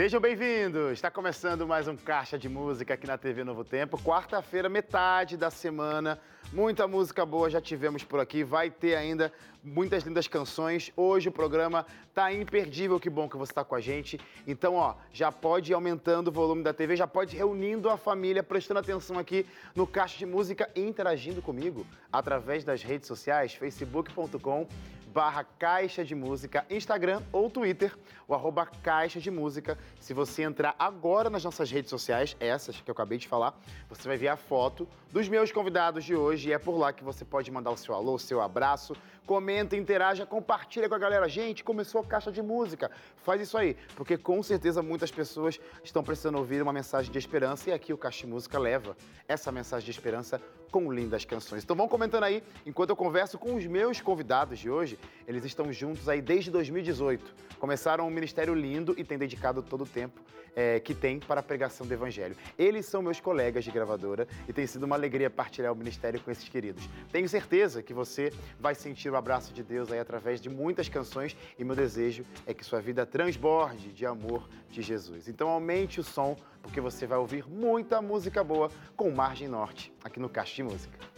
Sejam 0.00 0.18
bem-vindos! 0.18 0.92
Está 0.92 1.10
começando 1.10 1.66
mais 1.66 1.86
um 1.86 1.94
Caixa 1.94 2.38
de 2.38 2.48
Música 2.48 2.94
aqui 2.94 3.06
na 3.06 3.18
TV 3.18 3.44
Novo 3.44 3.62
Tempo. 3.62 4.02
Quarta-feira, 4.02 4.66
metade 4.66 5.36
da 5.36 5.50
semana. 5.50 6.18
Muita 6.54 6.88
música 6.88 7.26
boa 7.26 7.50
já 7.50 7.60
tivemos 7.60 8.02
por 8.02 8.18
aqui. 8.18 8.42
Vai 8.42 8.70
ter 8.70 8.94
ainda 8.94 9.30
muitas 9.62 10.02
lindas 10.04 10.26
canções. 10.26 10.90
Hoje 10.96 11.28
o 11.28 11.32
programa 11.32 11.84
tá 12.14 12.32
imperdível. 12.32 12.98
Que 12.98 13.10
bom 13.10 13.28
que 13.28 13.36
você 13.36 13.52
está 13.52 13.62
com 13.62 13.74
a 13.74 13.80
gente. 13.80 14.18
Então, 14.46 14.76
ó, 14.76 14.94
já 15.12 15.30
pode 15.30 15.70
ir 15.70 15.74
aumentando 15.74 16.28
o 16.28 16.32
volume 16.32 16.62
da 16.62 16.72
TV, 16.72 16.96
já 16.96 17.06
pode 17.06 17.36
ir 17.36 17.38
reunindo 17.38 17.90
a 17.90 17.98
família, 17.98 18.42
prestando 18.42 18.80
atenção 18.80 19.18
aqui 19.18 19.44
no 19.76 19.86
Caixa 19.86 20.16
de 20.16 20.24
Música 20.24 20.70
e 20.74 20.80
interagindo 20.80 21.42
comigo 21.42 21.86
através 22.10 22.64
das 22.64 22.82
redes 22.82 23.06
sociais, 23.06 23.52
facebook.com 23.52 24.66
barra 25.12 25.44
Caixa 25.58 26.04
de 26.04 26.14
Música, 26.14 26.64
Instagram 26.70 27.22
ou 27.32 27.50
Twitter, 27.50 27.96
o 28.28 28.34
arroba 28.34 28.64
Caixa 28.66 29.20
de 29.20 29.30
Música. 29.30 29.76
Se 29.98 30.14
você 30.14 30.42
entrar 30.42 30.74
agora 30.78 31.28
nas 31.28 31.42
nossas 31.42 31.70
redes 31.70 31.90
sociais, 31.90 32.36
essas 32.38 32.80
que 32.80 32.88
eu 32.88 32.92
acabei 32.92 33.18
de 33.18 33.26
falar, 33.26 33.58
você 33.88 34.06
vai 34.06 34.16
ver 34.16 34.28
a 34.28 34.36
foto 34.36 34.88
dos 35.10 35.28
meus 35.28 35.50
convidados 35.50 36.04
de 36.04 36.14
hoje 36.14 36.50
e 36.50 36.52
é 36.52 36.58
por 36.58 36.76
lá 36.76 36.92
que 36.92 37.02
você 37.02 37.24
pode 37.24 37.50
mandar 37.50 37.72
o 37.72 37.76
seu 37.76 37.94
alô, 37.94 38.14
o 38.14 38.18
seu 38.18 38.40
abraço, 38.40 38.94
comenta, 39.26 39.76
interaja, 39.76 40.26
compartilha 40.26 40.88
com 40.88 40.94
a 40.94 40.98
galera. 40.98 41.28
Gente, 41.28 41.62
começou 41.62 42.00
a 42.00 42.04
Caixa 42.04 42.32
de 42.32 42.42
Música, 42.42 42.90
faz 43.18 43.40
isso 43.40 43.56
aí, 43.56 43.76
porque 43.94 44.16
com 44.16 44.42
certeza 44.42 44.82
muitas 44.82 45.10
pessoas 45.10 45.60
estão 45.84 46.02
precisando 46.02 46.38
ouvir 46.38 46.62
uma 46.62 46.72
mensagem 46.72 47.10
de 47.12 47.18
esperança 47.18 47.70
e 47.70 47.72
aqui 47.72 47.92
o 47.92 47.98
Caixa 47.98 48.20
de 48.20 48.26
Música 48.26 48.58
leva 48.58 48.96
essa 49.28 49.52
mensagem 49.52 49.84
de 49.84 49.90
esperança 49.90 50.40
com 50.70 50.92
lindas 50.92 51.24
canções. 51.24 51.64
Então 51.64 51.76
vão 51.76 51.88
comentando 51.88 52.24
aí, 52.24 52.42
enquanto 52.64 52.90
eu 52.90 52.96
converso 52.96 53.38
com 53.38 53.54
os 53.54 53.66
meus 53.66 54.00
convidados 54.00 54.58
de 54.58 54.70
hoje, 54.70 54.98
eles 55.26 55.44
estão 55.44 55.72
juntos 55.72 56.08
aí 56.08 56.22
desde 56.22 56.50
2018. 56.50 57.34
Começaram 57.58 58.06
um 58.06 58.10
ministério 58.10 58.54
lindo 58.54 58.94
e 58.96 59.04
têm 59.04 59.18
dedicado 59.18 59.62
todo 59.62 59.82
o 59.82 59.86
tempo 59.86 60.20
é, 60.54 60.80
que 60.80 60.94
tem 60.94 61.18
para 61.18 61.40
a 61.40 61.42
pregação 61.42 61.86
do 61.86 61.92
Evangelho. 61.92 62.36
Eles 62.58 62.86
são 62.86 63.02
meus 63.02 63.20
colegas 63.20 63.64
de 63.64 63.70
gravadora 63.70 64.26
e 64.48 64.52
tem 64.52 64.66
sido 64.66 64.84
uma 64.84 64.96
alegria 64.96 65.30
partilhar 65.30 65.72
o 65.72 65.76
ministério 65.76 66.20
com 66.20 66.30
esses 66.30 66.48
queridos. 66.48 66.88
Tenho 67.12 67.28
certeza 67.28 67.82
que 67.82 67.92
você 67.92 68.32
vai 68.58 68.74
sentir 68.74 69.09
o 69.10 69.16
abraço 69.16 69.52
de 69.52 69.62
Deus 69.62 69.90
aí 69.90 69.98
através 69.98 70.40
de 70.40 70.48
muitas 70.48 70.88
canções 70.88 71.36
e 71.58 71.64
meu 71.64 71.76
desejo 71.76 72.24
é 72.46 72.54
que 72.54 72.64
sua 72.64 72.80
vida 72.80 73.04
transborde 73.04 73.92
de 73.92 74.06
amor 74.06 74.48
de 74.70 74.82
Jesus. 74.82 75.28
Então 75.28 75.48
aumente 75.48 76.00
o 76.00 76.04
som 76.04 76.36
porque 76.62 76.80
você 76.80 77.06
vai 77.06 77.18
ouvir 77.18 77.48
muita 77.48 78.00
música 78.02 78.44
boa 78.44 78.70
com 78.96 79.10
Margem 79.10 79.48
Norte 79.48 79.92
aqui 80.04 80.20
no 80.20 80.28
Caixa 80.28 80.56
de 80.56 80.62
Música. 80.62 81.09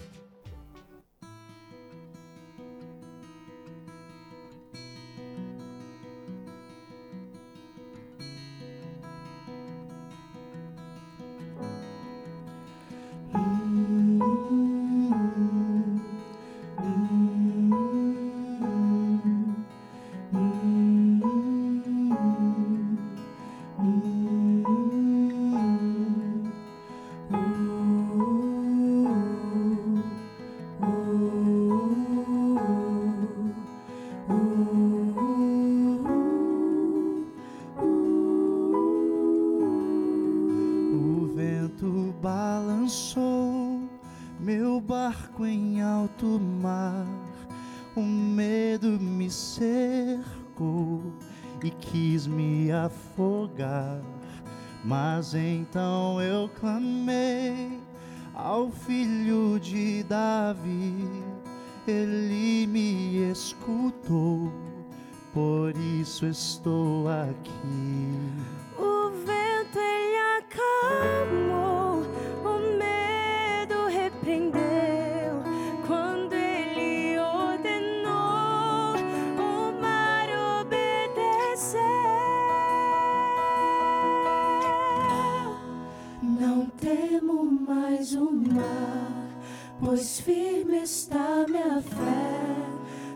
Minha 91.73 91.81
fé. 91.81 92.53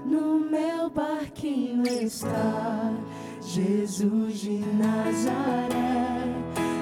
No 0.04 0.38
meu 0.38 0.88
barquinho 0.88 1.86
está 1.86 2.92
Jesus 3.42 4.38
de 4.40 4.58
Nazaré. 4.58 6.22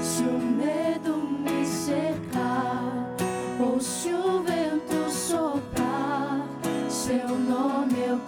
Se 0.01 0.23
o 0.23 0.39
medo 0.39 1.17
me 1.17 1.67
cercar, 1.67 3.17
ou 3.59 3.81
se 3.81 4.11
o 4.11 4.43
vento 4.43 5.11
soprar, 5.11 6.47
seu 6.89 7.29
nome 7.29 7.95
eu 8.07 8.19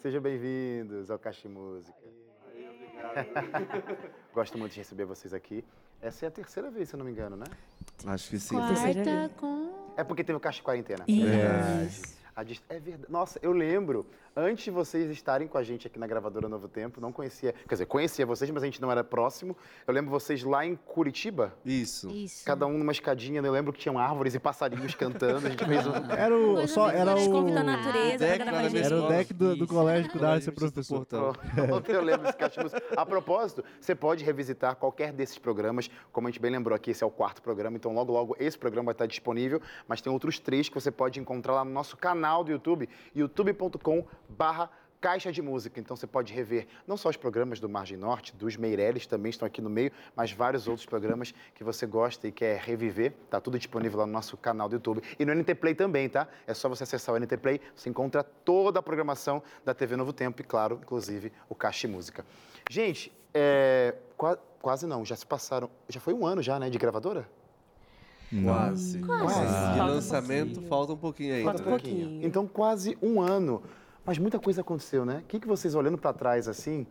Sejam 0.00 0.20
bem-vindos 0.20 1.10
ao 1.10 1.18
Caixa 1.18 1.48
Música. 1.48 1.98
Gosto 4.32 4.56
muito 4.56 4.70
de 4.72 4.78
receber 4.78 5.04
vocês 5.04 5.34
aqui. 5.34 5.64
Essa 6.00 6.26
é 6.26 6.28
a 6.28 6.30
terceira 6.30 6.70
vez, 6.70 6.88
se 6.88 6.94
eu 6.94 6.98
não 6.98 7.04
me 7.04 7.10
engano, 7.10 7.36
né? 7.36 7.46
Acho 8.06 8.30
que 8.30 8.38
sim. 8.38 8.54
Quarta 8.54 9.30
com. 9.36 9.92
É 9.96 10.04
porque 10.04 10.22
teve 10.22 10.36
o 10.36 10.40
Caixa 10.40 10.62
Quarentena. 10.62 11.04
Isso. 11.08 11.26
Verdade. 11.26 12.62
É 12.68 12.78
verdade. 12.78 13.10
Nossa, 13.12 13.40
eu 13.42 13.50
lembro, 13.50 14.06
antes 14.38 14.64
de 14.64 14.70
vocês 14.70 15.10
estarem 15.10 15.48
com 15.48 15.58
a 15.58 15.62
gente 15.62 15.86
aqui 15.86 15.98
na 15.98 16.06
gravadora 16.06 16.48
Novo 16.48 16.68
Tempo, 16.68 17.00
não 17.00 17.12
conhecia, 17.12 17.52
quer 17.52 17.74
dizer, 17.74 17.86
conhecia 17.86 18.24
vocês, 18.24 18.50
mas 18.50 18.62
a 18.62 18.66
gente 18.66 18.80
não 18.80 18.90
era 18.90 19.02
próximo. 19.02 19.56
Eu 19.86 19.92
lembro 19.92 20.10
vocês 20.10 20.42
lá 20.42 20.64
em 20.64 20.76
Curitiba, 20.76 21.54
Isso. 21.64 22.10
Isso. 22.10 22.44
cada 22.44 22.66
um 22.66 22.78
numa 22.78 22.92
escadinha, 22.92 23.42
né? 23.42 23.48
eu 23.48 23.52
lembro 23.52 23.72
que 23.72 23.78
tinham 23.78 23.98
árvores 23.98 24.34
e 24.34 24.38
passarinhos 24.38 24.94
cantando, 24.94 25.46
a 25.46 25.50
gente 25.50 25.64
fez 25.64 25.86
um... 25.86 25.92
Era 26.16 26.36
o. 26.36 26.54
Coisa 26.54 26.72
Só, 26.72 26.90
era 26.90 27.14
o. 27.14 27.30
Convida 27.30 27.60
a 27.60 27.64
natureza 27.64 28.18
Deck. 28.18 28.42
Era 28.78 28.96
o 28.96 29.08
deck 29.08 29.34
do, 29.34 29.56
do 29.56 29.66
colégio 29.66 30.10
que 30.10 30.18
de 30.18 30.44
ser 30.44 30.52
professor. 30.52 31.06
Eu 31.88 32.02
lembro 32.02 32.22
desse 32.22 32.36
caixa. 32.36 32.60
A 32.96 33.06
propósito, 33.06 33.64
você 33.80 33.94
pode 33.94 34.24
revisitar 34.24 34.76
qualquer 34.76 35.12
desses 35.12 35.38
programas. 35.38 35.90
Como 36.12 36.26
a 36.26 36.30
gente 36.30 36.40
bem 36.40 36.50
lembrou 36.50 36.74
aqui, 36.74 36.90
esse 36.90 37.02
é 37.02 37.06
o 37.06 37.10
quarto 37.10 37.42
programa, 37.42 37.76
então 37.76 37.92
logo, 37.92 38.12
logo 38.12 38.36
esse 38.38 38.58
programa 38.58 38.86
vai 38.86 38.94
estar 38.94 39.06
disponível. 39.06 39.60
Mas 39.86 40.00
tem 40.00 40.12
outros 40.12 40.38
três 40.38 40.68
que 40.68 40.74
você 40.74 40.90
pode 40.90 41.20
encontrar 41.20 41.54
lá 41.54 41.64
no 41.64 41.70
nosso 41.70 41.96
canal 41.96 42.44
do 42.44 42.50
YouTube, 42.50 42.88
youtube.com 43.14 44.06
barra 44.28 44.70
Caixa 45.00 45.30
de 45.30 45.40
Música. 45.40 45.78
Então 45.78 45.96
você 45.96 46.06
pode 46.08 46.32
rever 46.32 46.66
não 46.86 46.96
só 46.96 47.08
os 47.08 47.16
programas 47.16 47.60
do 47.60 47.68
Margem 47.68 47.96
Norte, 47.96 48.34
dos 48.34 48.56
Meireles 48.56 49.06
também 49.06 49.30
estão 49.30 49.46
aqui 49.46 49.62
no 49.62 49.70
meio, 49.70 49.92
mas 50.16 50.32
vários 50.32 50.66
outros 50.66 50.84
programas 50.86 51.32
que 51.54 51.62
você 51.62 51.86
gosta 51.86 52.26
e 52.26 52.32
quer 52.32 52.58
reviver. 52.58 53.12
Tá 53.30 53.40
tudo 53.40 53.56
disponível 53.58 54.00
lá 54.00 54.06
no 54.06 54.12
nosso 54.12 54.36
canal 54.36 54.68
do 54.68 54.74
YouTube. 54.74 55.00
E 55.16 55.24
no 55.24 55.32
NT 55.32 55.54
Play 55.54 55.74
também, 55.76 56.08
tá? 56.08 56.26
É 56.48 56.52
só 56.52 56.68
você 56.68 56.82
acessar 56.82 57.14
o 57.14 57.18
NT 57.18 57.36
Play, 57.36 57.60
você 57.76 57.88
encontra 57.88 58.24
toda 58.24 58.80
a 58.80 58.82
programação 58.82 59.40
da 59.64 59.72
TV 59.72 59.94
Novo 59.96 60.12
Tempo 60.12 60.40
e, 60.40 60.44
claro, 60.44 60.80
inclusive 60.82 61.32
o 61.48 61.54
Caixa 61.54 61.86
de 61.86 61.94
Música. 61.94 62.26
Gente, 62.68 63.12
é, 63.32 63.94
qua- 64.16 64.38
quase 64.60 64.84
não, 64.84 65.04
já 65.04 65.14
se 65.14 65.24
passaram. 65.24 65.70
Já 65.88 66.00
foi 66.00 66.12
um 66.12 66.26
ano 66.26 66.42
já, 66.42 66.58
né, 66.58 66.68
de 66.68 66.76
gravadora? 66.76 67.28
Quase. 68.44 68.98
Quase. 68.98 68.98
De 68.98 69.06
Falta 69.06 69.82
um 69.82 69.86
lançamento, 69.86 70.46
pouquinho. 70.54 70.68
falta 70.68 70.92
um 70.92 70.96
pouquinho 70.96 71.34
ainda. 71.34 71.44
Falta 71.44 71.62
um 71.62 71.66
pouquinho. 71.70 72.26
Então, 72.26 72.46
quase 72.48 72.98
um 73.00 73.20
ano. 73.22 73.62
Mas 74.08 74.16
muita 74.16 74.38
coisa 74.38 74.62
aconteceu, 74.62 75.04
né? 75.04 75.18
O 75.18 75.24
que, 75.28 75.38
que 75.38 75.46
vocês, 75.46 75.74
olhando 75.74 75.98
para 75.98 76.14
trás 76.14 76.48
assim, 76.48 76.86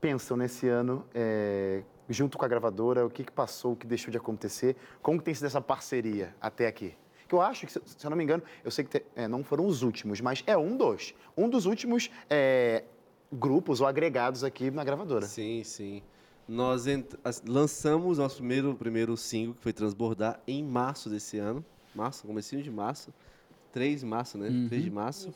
pensam 0.00 0.36
nesse 0.36 0.68
ano, 0.68 1.04
é, 1.12 1.82
junto 2.08 2.38
com 2.38 2.44
a 2.44 2.48
gravadora? 2.48 3.04
O 3.04 3.10
que, 3.10 3.24
que 3.24 3.32
passou, 3.32 3.72
o 3.72 3.76
que 3.76 3.84
deixou 3.88 4.12
de 4.12 4.18
acontecer? 4.18 4.76
Como 5.02 5.18
que 5.18 5.24
tem 5.24 5.34
sido 5.34 5.46
essa 5.46 5.60
parceria 5.60 6.32
até 6.40 6.68
aqui? 6.68 6.94
Que 7.26 7.34
eu 7.34 7.40
acho 7.40 7.66
que, 7.66 7.72
se 7.72 7.80
eu 8.04 8.08
não 8.08 8.16
me 8.16 8.22
engano, 8.22 8.40
eu 8.64 8.70
sei 8.70 8.84
que 8.84 9.00
te- 9.00 9.04
é, 9.16 9.26
não 9.26 9.42
foram 9.42 9.66
os 9.66 9.82
últimos, 9.82 10.20
mas 10.20 10.44
é 10.46 10.56
um 10.56 10.76
dos. 10.76 11.12
Um 11.36 11.48
dos 11.48 11.66
últimos 11.66 12.08
é, 12.30 12.84
grupos 13.32 13.80
ou 13.80 13.88
agregados 13.88 14.44
aqui 14.44 14.70
na 14.70 14.84
gravadora. 14.84 15.26
Sim, 15.26 15.64
sim. 15.64 16.04
Nós 16.46 16.84
lançamos 17.48 18.18
nosso 18.18 18.36
primeiro, 18.36 18.76
primeiro 18.76 19.16
single, 19.16 19.54
que 19.54 19.60
foi 19.60 19.72
Transbordar, 19.72 20.40
em 20.46 20.62
março 20.62 21.10
desse 21.10 21.36
ano. 21.36 21.64
Março, 21.92 22.24
comecinho 22.24 22.62
de 22.62 22.70
março. 22.70 23.12
3 23.72 23.98
de 24.02 24.06
março, 24.06 24.38
né? 24.38 24.68
3 24.68 24.84
de 24.84 24.90
março. 24.90 25.34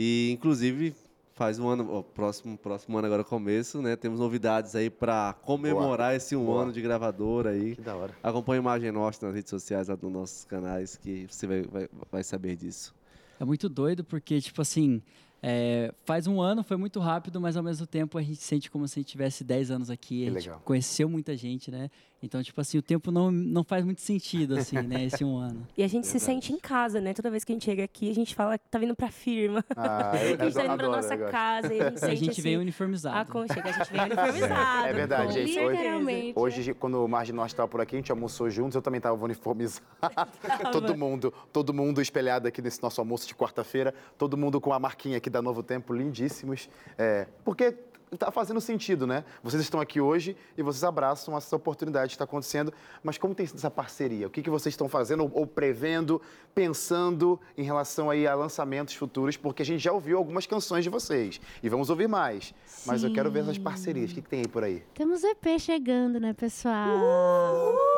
E, 0.00 0.30
inclusive, 0.30 0.94
faz 1.34 1.58
um 1.58 1.66
ano, 1.66 1.88
ó, 1.90 2.02
próximo, 2.02 2.56
próximo 2.56 2.96
ano 2.96 3.08
agora 3.08 3.24
começo, 3.24 3.82
né? 3.82 3.96
Temos 3.96 4.20
novidades 4.20 4.76
aí 4.76 4.88
para 4.88 5.32
comemorar 5.42 6.14
esse 6.14 6.36
um 6.36 6.44
Boa. 6.44 6.62
ano 6.62 6.72
de 6.72 6.80
gravadora 6.80 7.50
aí. 7.50 7.74
Que 7.74 7.82
da 7.82 7.96
hora. 7.96 8.14
Acompanhe 8.22 8.60
a 8.60 8.62
Imagem 8.62 8.92
Norte 8.92 9.20
nas 9.20 9.34
redes 9.34 9.50
sociais, 9.50 9.88
lá 9.88 9.98
nos 10.00 10.12
nossos 10.12 10.44
canais, 10.44 10.96
que 10.96 11.26
você 11.28 11.48
vai, 11.48 11.62
vai, 11.62 11.88
vai 12.12 12.22
saber 12.22 12.54
disso. 12.54 12.94
É 13.40 13.44
muito 13.44 13.68
doido 13.68 14.04
porque, 14.04 14.40
tipo 14.40 14.62
assim, 14.62 15.02
é, 15.42 15.92
faz 16.04 16.28
um 16.28 16.40
ano, 16.40 16.62
foi 16.62 16.76
muito 16.76 17.00
rápido, 17.00 17.40
mas 17.40 17.56
ao 17.56 17.62
mesmo 17.64 17.84
tempo 17.84 18.18
a 18.18 18.22
gente 18.22 18.40
sente 18.40 18.70
como 18.70 18.86
se 18.86 18.98
a 18.98 19.02
gente 19.02 19.10
tivesse 19.10 19.42
10 19.42 19.72
anos 19.72 19.90
aqui. 19.90 20.20
Que 20.20 20.28
a 20.28 20.32
gente 20.32 20.44
legal. 20.44 20.62
conheceu 20.64 21.08
muita 21.08 21.36
gente, 21.36 21.72
né? 21.72 21.90
Então, 22.22 22.42
tipo 22.42 22.60
assim, 22.60 22.78
o 22.78 22.82
tempo 22.82 23.12
não, 23.12 23.30
não 23.30 23.62
faz 23.62 23.84
muito 23.84 24.00
sentido, 24.00 24.58
assim, 24.58 24.76
né? 24.82 25.04
Esse 25.04 25.24
um 25.24 25.36
ano. 25.36 25.66
E 25.76 25.84
a 25.84 25.88
gente 25.88 26.06
se 26.06 26.18
sente 26.18 26.52
em 26.52 26.58
casa, 26.58 27.00
né? 27.00 27.14
Toda 27.14 27.30
vez 27.30 27.44
que 27.44 27.52
a 27.52 27.54
gente 27.54 27.64
chega 27.64 27.84
aqui, 27.84 28.10
a 28.10 28.14
gente 28.14 28.34
fala 28.34 28.58
que 28.58 28.68
tá 28.68 28.78
vindo 28.78 28.94
pra 28.94 29.08
firma. 29.08 29.64
Ah, 29.76 30.10
a 30.18 30.24
eu, 30.24 30.38
gente 30.38 30.54
tá 30.54 30.66
indo 30.66 30.76
pra 30.76 30.88
nossa 30.88 31.16
casa 31.16 31.72
e 31.72 31.80
a 31.80 31.90
gente 31.90 31.96
A 31.96 32.06
sente 32.06 32.16
gente 32.16 32.30
assim, 32.30 32.42
veio 32.42 32.60
uniformizado. 32.60 33.18
aconchego. 33.18 33.68
A 33.68 33.72
gente 33.72 33.92
vem 33.92 34.02
uniformizado. 34.06 34.86
É 34.88 34.92
verdade, 34.92 35.26
com 35.26 35.32
gente. 35.32 35.58
Literalmente. 35.58 36.32
Hoje, 36.36 36.74
quando 36.74 37.04
o 37.04 37.08
Margem 37.08 37.34
Norte 37.34 37.52
estava 37.54 37.68
por 37.68 37.80
aqui, 37.80 37.94
a 37.94 37.98
gente 37.98 38.10
almoçou 38.10 38.50
juntos, 38.50 38.74
eu 38.74 38.82
também 38.82 38.98
estava 38.98 39.22
uniformizado. 39.24 39.86
todo 40.72 40.96
mundo, 40.96 41.32
todo 41.52 41.72
mundo 41.72 42.02
espelhado 42.02 42.48
aqui 42.48 42.60
nesse 42.60 42.82
nosso 42.82 43.00
almoço 43.00 43.28
de 43.28 43.34
quarta-feira, 43.34 43.94
todo 44.16 44.36
mundo 44.36 44.60
com 44.60 44.72
a 44.72 44.78
marquinha 44.78 45.18
aqui 45.18 45.30
da 45.30 45.40
Novo 45.40 45.62
Tempo, 45.62 45.92
lindíssimos. 45.92 46.68
É, 46.96 47.26
porque 47.44 47.76
está 48.12 48.30
fazendo 48.30 48.60
sentido, 48.60 49.06
né? 49.06 49.24
Vocês 49.42 49.62
estão 49.62 49.80
aqui 49.80 50.00
hoje 50.00 50.36
e 50.56 50.62
vocês 50.62 50.84
abraçam 50.84 51.36
essa 51.36 51.54
oportunidade 51.54 52.08
que 52.10 52.14
está 52.14 52.24
acontecendo, 52.24 52.72
mas 53.02 53.18
como 53.18 53.34
tem 53.34 53.46
sido 53.46 53.56
essa 53.56 53.70
parceria? 53.70 54.26
O 54.26 54.30
que, 54.30 54.42
que 54.42 54.50
vocês 54.50 54.72
estão 54.72 54.88
fazendo 54.88 55.24
ou, 55.24 55.30
ou 55.34 55.46
prevendo, 55.46 56.20
pensando 56.54 57.40
em 57.56 57.62
relação 57.62 58.10
aí 58.10 58.26
a 58.26 58.34
lançamentos 58.34 58.94
futuros? 58.94 59.36
Porque 59.36 59.62
a 59.62 59.64
gente 59.64 59.82
já 59.82 59.92
ouviu 59.92 60.18
algumas 60.18 60.46
canções 60.46 60.84
de 60.84 60.90
vocês 60.90 61.40
e 61.62 61.68
vamos 61.68 61.90
ouvir 61.90 62.08
mais. 62.08 62.54
Mas 62.86 63.02
eu 63.04 63.12
quero 63.12 63.30
ver 63.30 63.40
essas 63.40 63.56
Sim. 63.56 63.62
parcerias. 63.62 64.10
O 64.10 64.14
que, 64.14 64.22
que 64.22 64.28
tem 64.28 64.40
aí 64.40 64.48
por 64.48 64.64
aí? 64.64 64.82
Temos 64.94 65.22
EP 65.24 65.58
chegando, 65.58 66.18
né, 66.18 66.32
pessoal? 66.32 66.96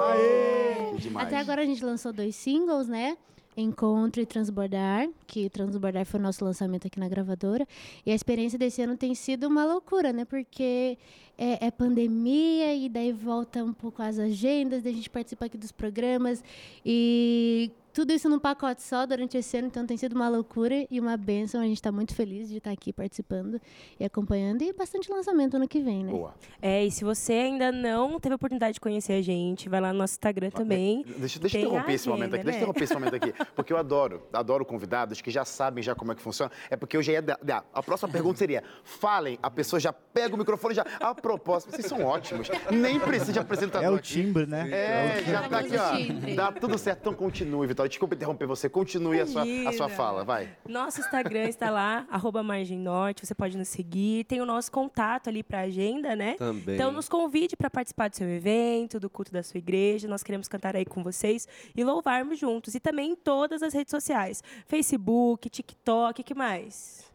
Aê! 0.02 0.96
Demais. 0.96 1.26
Até 1.26 1.38
agora 1.38 1.62
a 1.62 1.64
gente 1.64 1.84
lançou 1.84 2.12
dois 2.12 2.34
singles, 2.36 2.88
né? 2.88 3.16
Encontro 3.56 4.22
e 4.22 4.26
Transbordar, 4.26 5.08
que 5.26 5.50
Transbordar 5.50 6.06
foi 6.06 6.20
o 6.20 6.22
nosso 6.22 6.44
lançamento 6.44 6.86
aqui 6.86 7.00
na 7.00 7.08
gravadora. 7.08 7.66
E 8.06 8.12
a 8.12 8.14
experiência 8.14 8.58
desse 8.58 8.80
ano 8.80 8.96
tem 8.96 9.14
sido 9.14 9.48
uma 9.48 9.64
loucura, 9.64 10.12
né? 10.12 10.24
Porque 10.24 10.96
é, 11.36 11.66
é 11.66 11.70
pandemia 11.70 12.74
e 12.74 12.88
daí 12.88 13.12
volta 13.12 13.64
um 13.64 13.72
pouco 13.72 14.02
as 14.02 14.18
agendas, 14.18 14.82
daí 14.82 14.92
a 14.92 14.96
gente 14.96 15.10
participa 15.10 15.46
aqui 15.46 15.58
dos 15.58 15.72
programas 15.72 16.44
e 16.84 17.70
tudo 17.92 18.12
isso 18.12 18.28
num 18.28 18.38
pacote 18.38 18.82
só 18.82 19.04
durante 19.06 19.36
esse 19.36 19.56
ano, 19.56 19.66
então 19.66 19.86
tem 19.86 19.96
sido 19.96 20.14
uma 20.14 20.28
loucura 20.28 20.86
e 20.90 21.00
uma 21.00 21.16
benção. 21.16 21.60
A 21.60 21.64
gente 21.64 21.76
está 21.76 21.90
muito 21.90 22.14
feliz 22.14 22.48
de 22.48 22.58
estar 22.58 22.70
aqui 22.70 22.92
participando 22.92 23.60
e 23.98 24.04
acompanhando 24.04 24.62
e 24.62 24.72
bastante 24.72 25.10
lançamento 25.10 25.56
ano 25.56 25.66
que 25.68 25.80
vem, 25.80 26.04
né? 26.04 26.12
Boa. 26.12 26.34
É, 26.62 26.84
e 26.84 26.90
se 26.90 27.04
você 27.04 27.32
ainda 27.32 27.72
não 27.72 28.18
teve 28.20 28.32
a 28.32 28.36
oportunidade 28.36 28.74
de 28.74 28.80
conhecer 28.80 29.14
a 29.14 29.22
gente, 29.22 29.68
vai 29.68 29.80
lá 29.80 29.92
no 29.92 29.98
nosso 29.98 30.14
Instagram 30.14 30.50
também. 30.50 31.04
Deixa, 31.18 31.38
deixa 31.38 31.58
eu 31.58 31.62
Tem 31.62 31.68
interromper 31.68 31.92
esse 31.92 32.08
momento 32.08 32.34
aqui. 32.34 32.40
agenda, 32.40 32.44
Deixa 32.44 32.48
eu 32.48 32.52
né? 32.52 32.56
interromper 32.58 32.84
esse 32.84 32.94
momento 32.94 33.14
aqui. 33.16 33.32
Porque 33.56 33.72
eu 33.72 33.76
adoro, 33.76 34.22
adoro 34.32 34.64
convidados 34.64 35.20
que 35.20 35.30
já 35.30 35.44
sabem 35.44 35.82
já 35.82 35.94
como 35.94 36.12
é 36.12 36.14
que 36.14 36.22
funciona. 36.22 36.50
É 36.70 36.76
porque 36.76 36.96
eu 36.96 37.02
já 37.02 37.12
ia 37.12 37.22
dar. 37.22 37.64
A 37.72 37.82
próxima 37.82 38.08
pergunta 38.08 38.38
seria: 38.38 38.62
falem, 38.84 39.38
a 39.42 39.50
pessoa 39.50 39.80
já 39.80 39.92
pega 39.92 40.34
o 40.34 40.38
microfone 40.38 40.72
e 40.72 40.76
já. 40.76 40.86
A 41.00 41.14
propósito, 41.14 41.70
vocês 41.72 41.86
são 41.86 42.04
ótimos. 42.04 42.48
Nem 42.70 42.98
precisa 43.00 43.32
de 43.32 43.38
apresentador. 43.38 43.86
É 43.86 43.90
o 43.90 43.98
timbre, 43.98 44.46
né? 44.46 44.68
É, 44.70 45.22
já 45.24 45.48
tá 45.48 45.58
aqui, 45.58 45.76
ó. 45.76 45.96
timbre. 45.96 46.34
Dá 46.34 46.52
tudo 46.52 46.78
certo, 46.78 47.00
então 47.00 47.14
continue, 47.14 47.66
Vitória. 47.80 47.88
Desculpa 47.88 48.14
interromper 48.14 48.46
você, 48.46 48.68
continue 48.68 49.20
a 49.20 49.26
sua, 49.26 49.42
a 49.66 49.72
sua 49.72 49.88
fala, 49.88 50.24
vai. 50.24 50.48
Nosso 50.68 51.00
Instagram 51.00 51.48
está 51.48 51.70
lá, 51.70 52.06
arroba 52.10 52.42
Margem 52.42 52.78
Norte, 52.78 53.26
você 53.26 53.34
pode 53.34 53.56
nos 53.56 53.68
seguir. 53.68 54.24
Tem 54.24 54.40
o 54.40 54.46
nosso 54.46 54.70
contato 54.70 55.28
ali 55.28 55.42
para 55.42 55.60
agenda, 55.60 56.14
né? 56.14 56.34
Também. 56.34 56.74
Então 56.74 56.92
nos 56.92 57.08
convide 57.08 57.56
para 57.56 57.70
participar 57.70 58.08
do 58.08 58.16
seu 58.16 58.28
evento, 58.28 59.00
do 59.00 59.08
culto 59.08 59.32
da 59.32 59.42
sua 59.42 59.58
igreja. 59.58 60.08
Nós 60.08 60.22
queremos 60.22 60.48
cantar 60.48 60.76
aí 60.76 60.84
com 60.84 61.02
vocês 61.02 61.48
e 61.74 61.84
louvarmos 61.84 62.38
juntos. 62.38 62.74
E 62.74 62.80
também 62.80 63.12
em 63.12 63.16
todas 63.16 63.62
as 63.62 63.72
redes 63.72 63.90
sociais: 63.90 64.42
Facebook, 64.66 65.48
TikTok, 65.48 66.22
que 66.22 66.34
mais? 66.34 67.09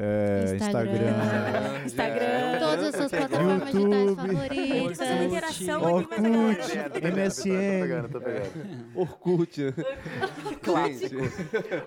É, 0.00 0.54
Instagram. 0.54 0.92
Instagram. 0.92 1.82
Instagram. 1.86 2.58
Todas 2.60 2.84
as 2.84 2.94
suas 2.94 3.10
plataformas 3.10 3.72
digitais 3.72 4.14
favoritas. 4.14 5.10
Interação 5.24 5.82
Orkut, 5.82 6.22
MSN. 7.02 8.08
Orkut. 8.94 9.74
Clássico. 10.62 11.16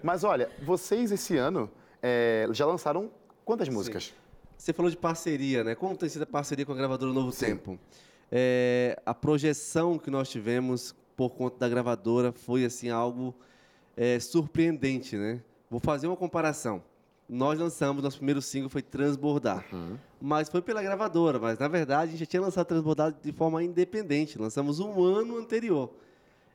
Mas 0.03 0.25
olha, 0.25 0.49
vocês 0.61 1.09
esse 1.13 1.37
ano 1.37 1.71
é, 2.03 2.47
já 2.51 2.65
lançaram 2.65 3.09
quantas 3.45 3.69
músicas? 3.69 4.13
Você 4.57 4.73
falou 4.73 4.91
de 4.91 4.97
parceria, 4.97 5.63
né? 5.63 5.73
Como 5.73 5.95
tem 5.95 6.09
sido 6.09 6.23
a 6.23 6.27
parceria 6.27 6.65
com 6.65 6.73
a 6.73 6.75
gravadora 6.75 7.13
Novo 7.13 7.31
Sim. 7.31 7.45
Tempo? 7.45 7.79
É, 8.29 9.01
a 9.05 9.13
projeção 9.13 9.97
que 9.97 10.11
nós 10.11 10.29
tivemos 10.29 10.93
por 11.15 11.29
conta 11.29 11.59
da 11.59 11.69
gravadora 11.69 12.33
foi 12.33 12.65
assim 12.65 12.89
algo 12.89 13.33
é, 13.95 14.19
surpreendente, 14.19 15.15
né? 15.15 15.41
Vou 15.69 15.79
fazer 15.79 16.07
uma 16.07 16.17
comparação. 16.17 16.83
Nós 17.33 17.57
lançamos, 17.57 18.03
nosso 18.03 18.17
primeiro 18.17 18.41
single 18.41 18.69
foi 18.69 18.81
Transbordar. 18.81 19.65
Mas 20.21 20.49
foi 20.49 20.61
pela 20.61 20.83
gravadora, 20.83 21.39
mas 21.39 21.57
na 21.57 21.69
verdade 21.69 22.09
a 22.09 22.11
gente 22.11 22.19
já 22.19 22.25
tinha 22.25 22.41
lançado 22.41 22.67
Transbordar 22.67 23.15
de 23.23 23.31
forma 23.31 23.63
independente. 23.63 24.37
Lançamos 24.37 24.81
um 24.81 25.01
ano 25.01 25.37
anterior. 25.37 25.89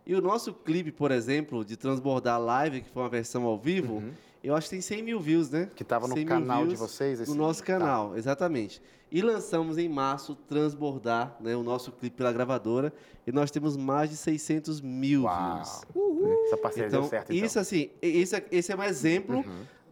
E 0.06 0.14
o 0.14 0.20
nosso 0.20 0.52
clipe, 0.52 0.92
por 0.92 1.10
exemplo, 1.10 1.64
de 1.64 1.78
Transbordar 1.78 2.38
Live, 2.38 2.82
que 2.82 2.90
foi 2.90 3.02
uma 3.02 3.08
versão 3.08 3.44
ao 3.44 3.56
vivo, 3.58 4.02
eu 4.44 4.54
acho 4.54 4.66
que 4.66 4.72
tem 4.76 4.80
100 4.82 5.02
mil 5.02 5.18
views, 5.18 5.48
né? 5.48 5.70
Que 5.74 5.82
tava 5.82 6.06
no 6.06 6.12
100 6.14 6.24
mil 6.26 6.28
canal 6.34 6.66
de 6.66 6.76
vocês? 6.76 7.20
esse- 7.20 7.30
No 7.30 7.36
nosso 7.38 7.60
Tá. 7.60 7.66
canal, 7.66 8.14
exatamente. 8.14 8.82
E 9.10 9.22
lançamos 9.22 9.78
em 9.78 9.88
março 9.88 10.34
Transbordar, 10.34 11.36
né, 11.40 11.56
o 11.56 11.62
nosso 11.62 11.90
clipe 11.90 12.16
pela 12.16 12.30
gravadora, 12.32 12.92
e 13.26 13.32
nós 13.32 13.50
temos 13.50 13.76
mais 13.78 14.10
de 14.10 14.16
600 14.16 14.80
mil 14.82 15.22
Uau. 15.22 15.54
views. 15.54 15.82
Essa 16.48 16.56
parceria 16.58 16.88
Então, 16.88 17.00
deu 17.00 17.08
certo, 17.10 17.32
então. 17.32 17.46
isso 17.46 17.58
assim, 17.58 17.88
esse, 18.02 18.36
é- 18.36 18.46
esse 18.52 18.70
é 18.72 18.76
um 18.76 18.82
exemplo 18.82 19.44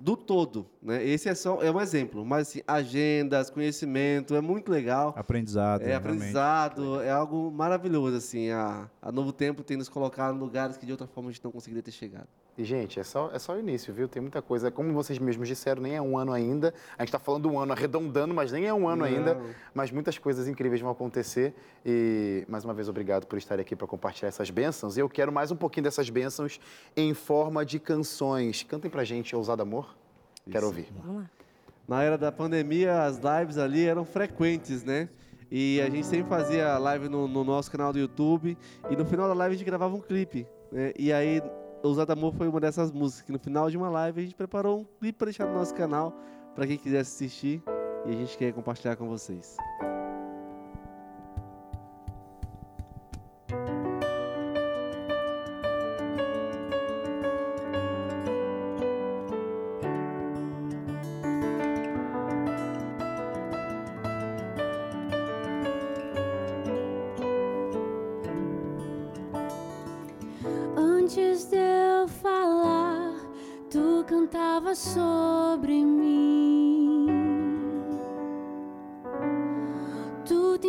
do 0.05 0.19
todo, 0.19 0.67
né? 0.83 1.03
Esse 1.03 1.31
é 1.31 1.35
só 1.35 1.63
é 1.63 1.71
um 1.71 1.81
exemplo, 1.81 2.27
mas 2.27 2.49
assim, 2.49 2.61
agendas, 2.67 3.49
conhecimento, 3.49 4.35
é 4.35 4.41
muito 4.43 4.71
legal. 4.71 5.15
Aprendizado. 5.17 5.81
É 5.81 5.87
realmente. 5.87 6.09
aprendizado, 6.13 7.01
é 7.01 7.11
algo 7.11 7.51
maravilhoso, 7.51 8.15
assim. 8.15 8.51
A, 8.51 8.91
a 9.01 9.11
Novo 9.11 9.33
Tempo 9.33 9.65
tem 9.65 9.79
nos 9.79 9.89
colocado 9.89 10.37
em 10.37 10.39
lugares 10.39 10.77
que 10.77 10.85
de 10.85 10.93
outra 10.93 11.07
forma 11.07 11.31
a 11.31 11.33
gente 11.33 11.43
não 11.43 11.51
conseguiria 11.51 11.83
ter 11.83 11.91
chegado. 11.91 12.29
E, 12.57 12.63
gente, 12.63 13.01
é 13.01 13.03
só, 13.03 13.31
é 13.33 13.39
só 13.39 13.55
o 13.55 13.59
início, 13.59 13.93
viu? 13.93 14.07
Tem 14.07 14.23
muita 14.23 14.41
coisa. 14.41 14.71
Como 14.71 14.93
vocês 14.93 15.19
mesmos 15.19 15.49
disseram, 15.49 15.83
nem 15.83 15.97
é 15.97 16.01
um 16.01 16.17
ano 16.17 16.33
ainda. 16.33 16.73
A 16.97 17.03
gente 17.03 17.09
está 17.09 17.19
falando 17.19 17.51
um 17.51 17.59
ano 17.59 17.73
arredondando, 17.73 18.33
mas 18.33 18.53
nem 18.53 18.67
é 18.67 18.73
um 18.73 18.89
ano 18.89 19.03
Não. 19.03 19.07
ainda. 19.07 19.41
Mas 19.75 19.91
muitas 19.91 20.19
coisas 20.19 20.47
incríveis 20.47 20.81
vão 20.81 20.91
acontecer. 20.91 21.53
E, 21.85 22.45
mais 22.49 22.65
uma 22.65 22.73
vez, 22.73 22.89
obrigado 22.89 23.27
por 23.27 23.37
estar 23.39 23.59
aqui 23.59 23.75
para 23.75 23.89
compartilhar 23.89 24.29
essas 24.29 24.51
bênçãos. 24.51 24.97
E 24.97 25.01
eu 25.01 25.09
quero 25.09 25.33
mais 25.33 25.51
um 25.51 25.57
pouquinho 25.57 25.83
dessas 25.85 26.09
bênçãos 26.09 26.61
em 26.97 27.13
forma 27.13 27.65
de 27.65 27.81
canções. 27.81 28.63
Cantem 28.63 28.89
pra 28.89 29.03
gente, 29.03 29.35
Ousado 29.35 29.63
Amor. 29.63 29.93
Quero 30.49 30.67
ouvir. 30.67 30.87
Vamos 31.03 31.23
lá. 31.23 31.31
Na 31.89 32.03
era 32.03 32.17
da 32.17 32.31
pandemia, 32.31 33.03
as 33.03 33.19
lives 33.19 33.59
ali 33.59 33.85
eram 33.85 34.05
frequentes, 34.05 34.85
né? 34.85 35.09
E 35.51 35.81
a 35.81 35.91
gente 35.91 36.07
sempre 36.07 36.29
fazia 36.29 36.79
live 36.79 37.09
no, 37.09 37.27
no 37.29 37.45
nosso 37.45 37.71
canal 37.71 37.93
do 37.93 37.99
YouTube. 37.99 38.57
E 38.89 38.97
no 38.97 39.05
final 39.05 39.29
da 39.29 39.35
live 39.35 39.55
a 39.55 39.59
gente 39.59 39.67
gravava 39.67 39.95
um 39.95 40.01
clipe. 40.01 40.47
Né? 40.73 40.93
E 40.99 41.13
aí, 41.13 41.43
Ousado 41.85 42.13
Amor 42.13 42.33
foi 42.33 42.49
uma 42.49 42.59
dessas 42.61 42.91
músicas 42.91 43.27
que 43.27 43.33
no 43.33 43.39
final 43.39 43.69
de 43.69 43.77
uma 43.77 43.91
live 43.91 44.19
a 44.19 44.25
gente 44.25 44.35
preparou 44.35 44.81
um 44.81 44.85
clipe 44.85 45.19
para 45.19 45.27
deixar 45.27 45.47
no 45.47 45.53
nosso 45.53 45.75
canal, 45.75 46.15
para 46.55 46.67
quem 46.67 46.79
quisesse 46.79 47.25
assistir. 47.25 47.63
E 48.07 48.11
a 48.11 48.17
gente 48.17 48.39
quer 48.39 48.55
compartilhar 48.55 48.97
com 48.97 49.07
vocês. 49.07 49.55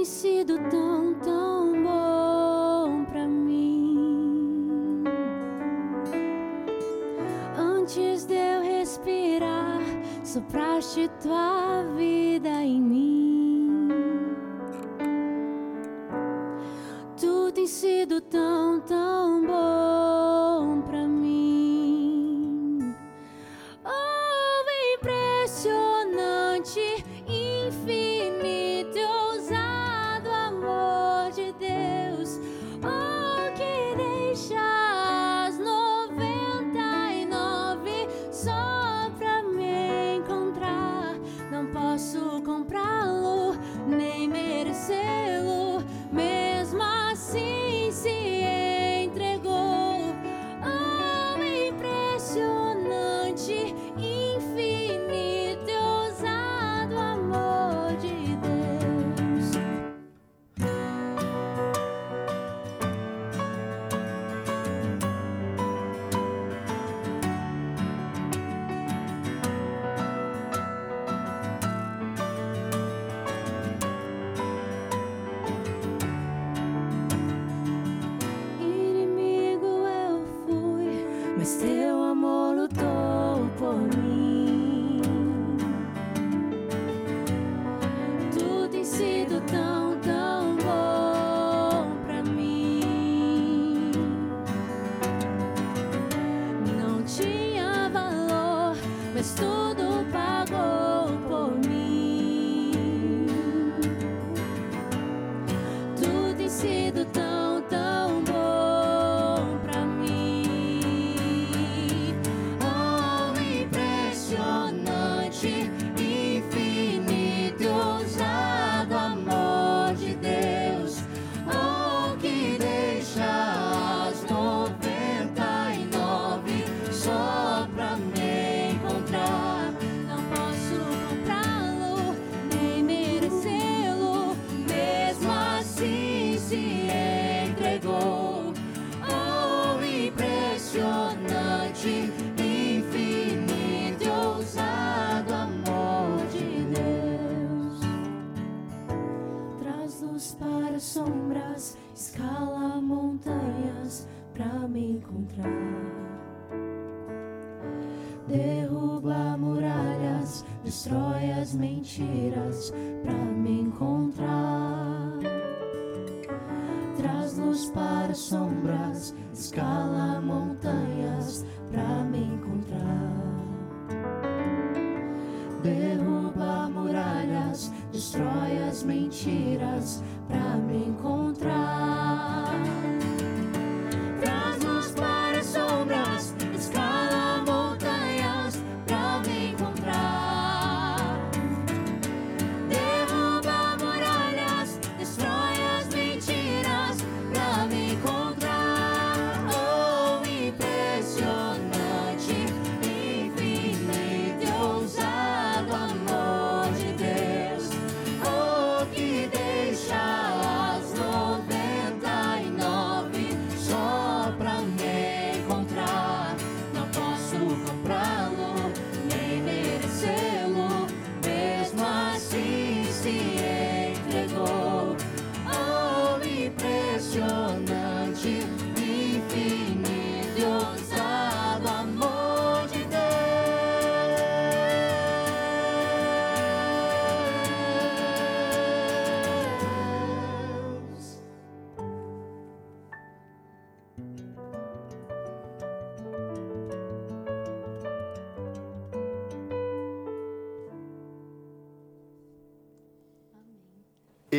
Sido 0.05 0.59
tão, 0.69 1.15
tão 1.15 1.83
bom 1.83 3.05
pra 3.05 3.27
mim. 3.27 5.03
Antes 7.57 8.25
de 8.25 8.35
eu 8.35 8.62
respirar, 8.62 9.81
sopraste 10.24 11.09
tua 11.21 11.83
vida 11.97 12.50
em 12.50 12.79
mim. 12.81 13.25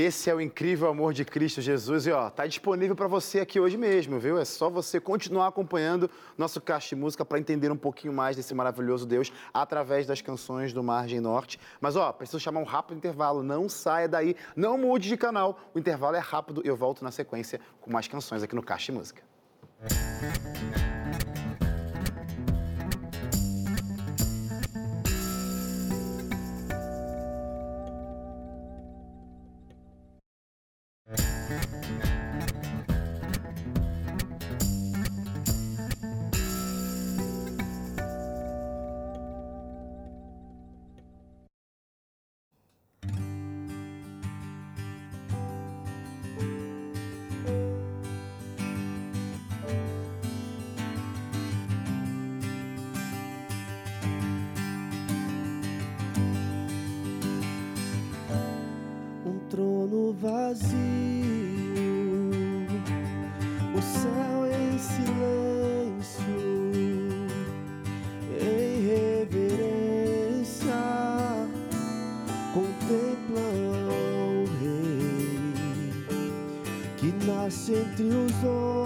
Esse 0.07 0.31
é 0.31 0.35
o 0.37 0.41
incrível 0.41 0.89
amor 0.89 1.13
de 1.13 1.25
Cristo 1.25 1.61
Jesus 1.61 2.07
e 2.07 2.13
ó, 2.13 2.31
tá 2.31 2.47
disponível 2.47 2.95
para 2.95 3.09
você 3.09 3.41
aqui 3.41 3.59
hoje 3.59 3.77
mesmo, 3.77 4.21
viu? 4.21 4.39
É 4.39 4.45
só 4.45 4.71
você 4.71 5.01
continuar 5.01 5.49
acompanhando 5.49 6.09
nosso 6.39 6.61
Caixa 6.61 6.95
Música 6.95 7.25
para 7.25 7.41
entender 7.41 7.73
um 7.73 7.77
pouquinho 7.77 8.13
mais 8.13 8.37
desse 8.37 8.55
maravilhoso 8.55 9.05
Deus 9.05 9.33
através 9.53 10.07
das 10.07 10.23
canções 10.23 10.73
do 10.73 10.81
Margem 10.81 11.19
Norte. 11.19 11.59
Mas 11.81 11.97
ó, 11.97 12.13
preciso 12.13 12.39
chamar 12.39 12.61
um 12.61 12.65
rápido 12.65 12.99
intervalo, 12.99 13.43
não 13.43 13.69
saia 13.69 14.07
daí, 14.07 14.37
não 14.55 14.79
mude 14.79 15.09
de 15.09 15.17
canal. 15.17 15.59
O 15.75 15.79
intervalo 15.81 16.15
é 16.15 16.21
rápido 16.21 16.63
e 16.65 16.69
eu 16.69 16.77
volto 16.77 17.03
na 17.03 17.11
sequência 17.11 17.61
com 17.81 17.91
mais 17.91 18.07
canções 18.07 18.45
aqui 18.45 18.55
no 18.55 18.63
Caixa 18.63 18.93
de 18.93 18.99
Música. 18.99 19.23
Trono 59.87 60.13
vazio, 60.13 60.67
o 63.75 63.83
céu 63.83 64.47
em 64.47 64.79
silêncio, 64.79 66.41
em 68.41 68.81
reverência, 68.87 70.75
contemplam 72.53 73.57
o 73.89 74.45
Rei 74.61 75.55
que 76.97 77.09
nasce 77.25 77.73
entre 77.73 78.05
os 78.05 78.45
homens, 78.45 78.86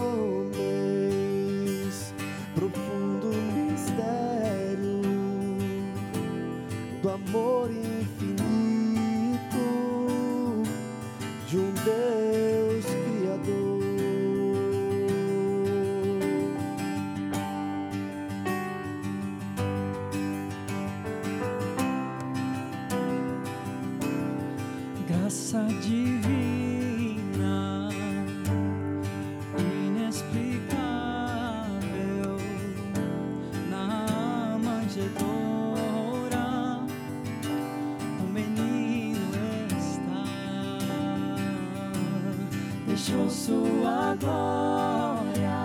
sua 43.31 44.17
glória 44.21 45.61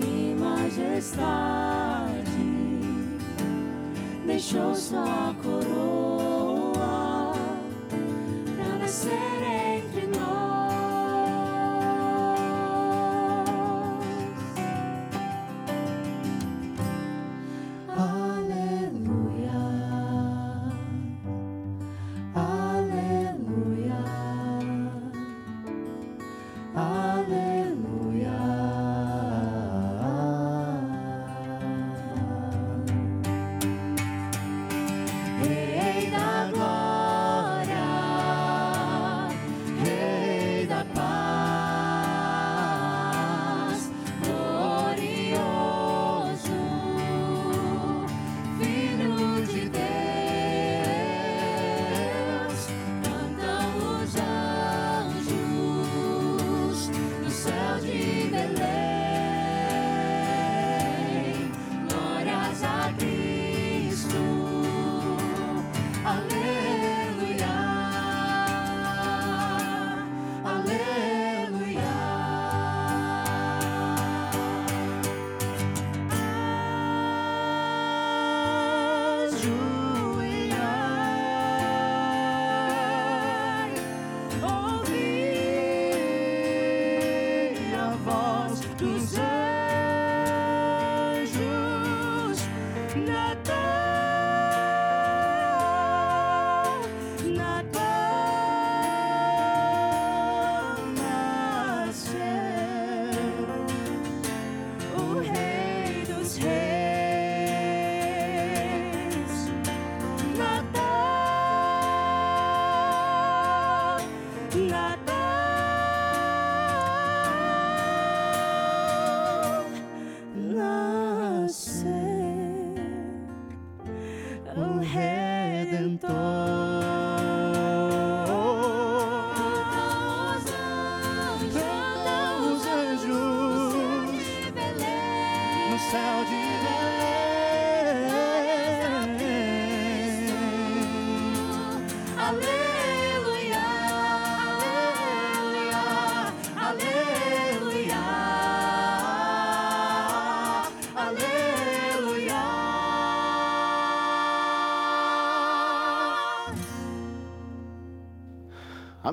e 0.00 0.34
majestade, 0.38 2.14
deixou 4.24 4.74
sua 4.74 5.03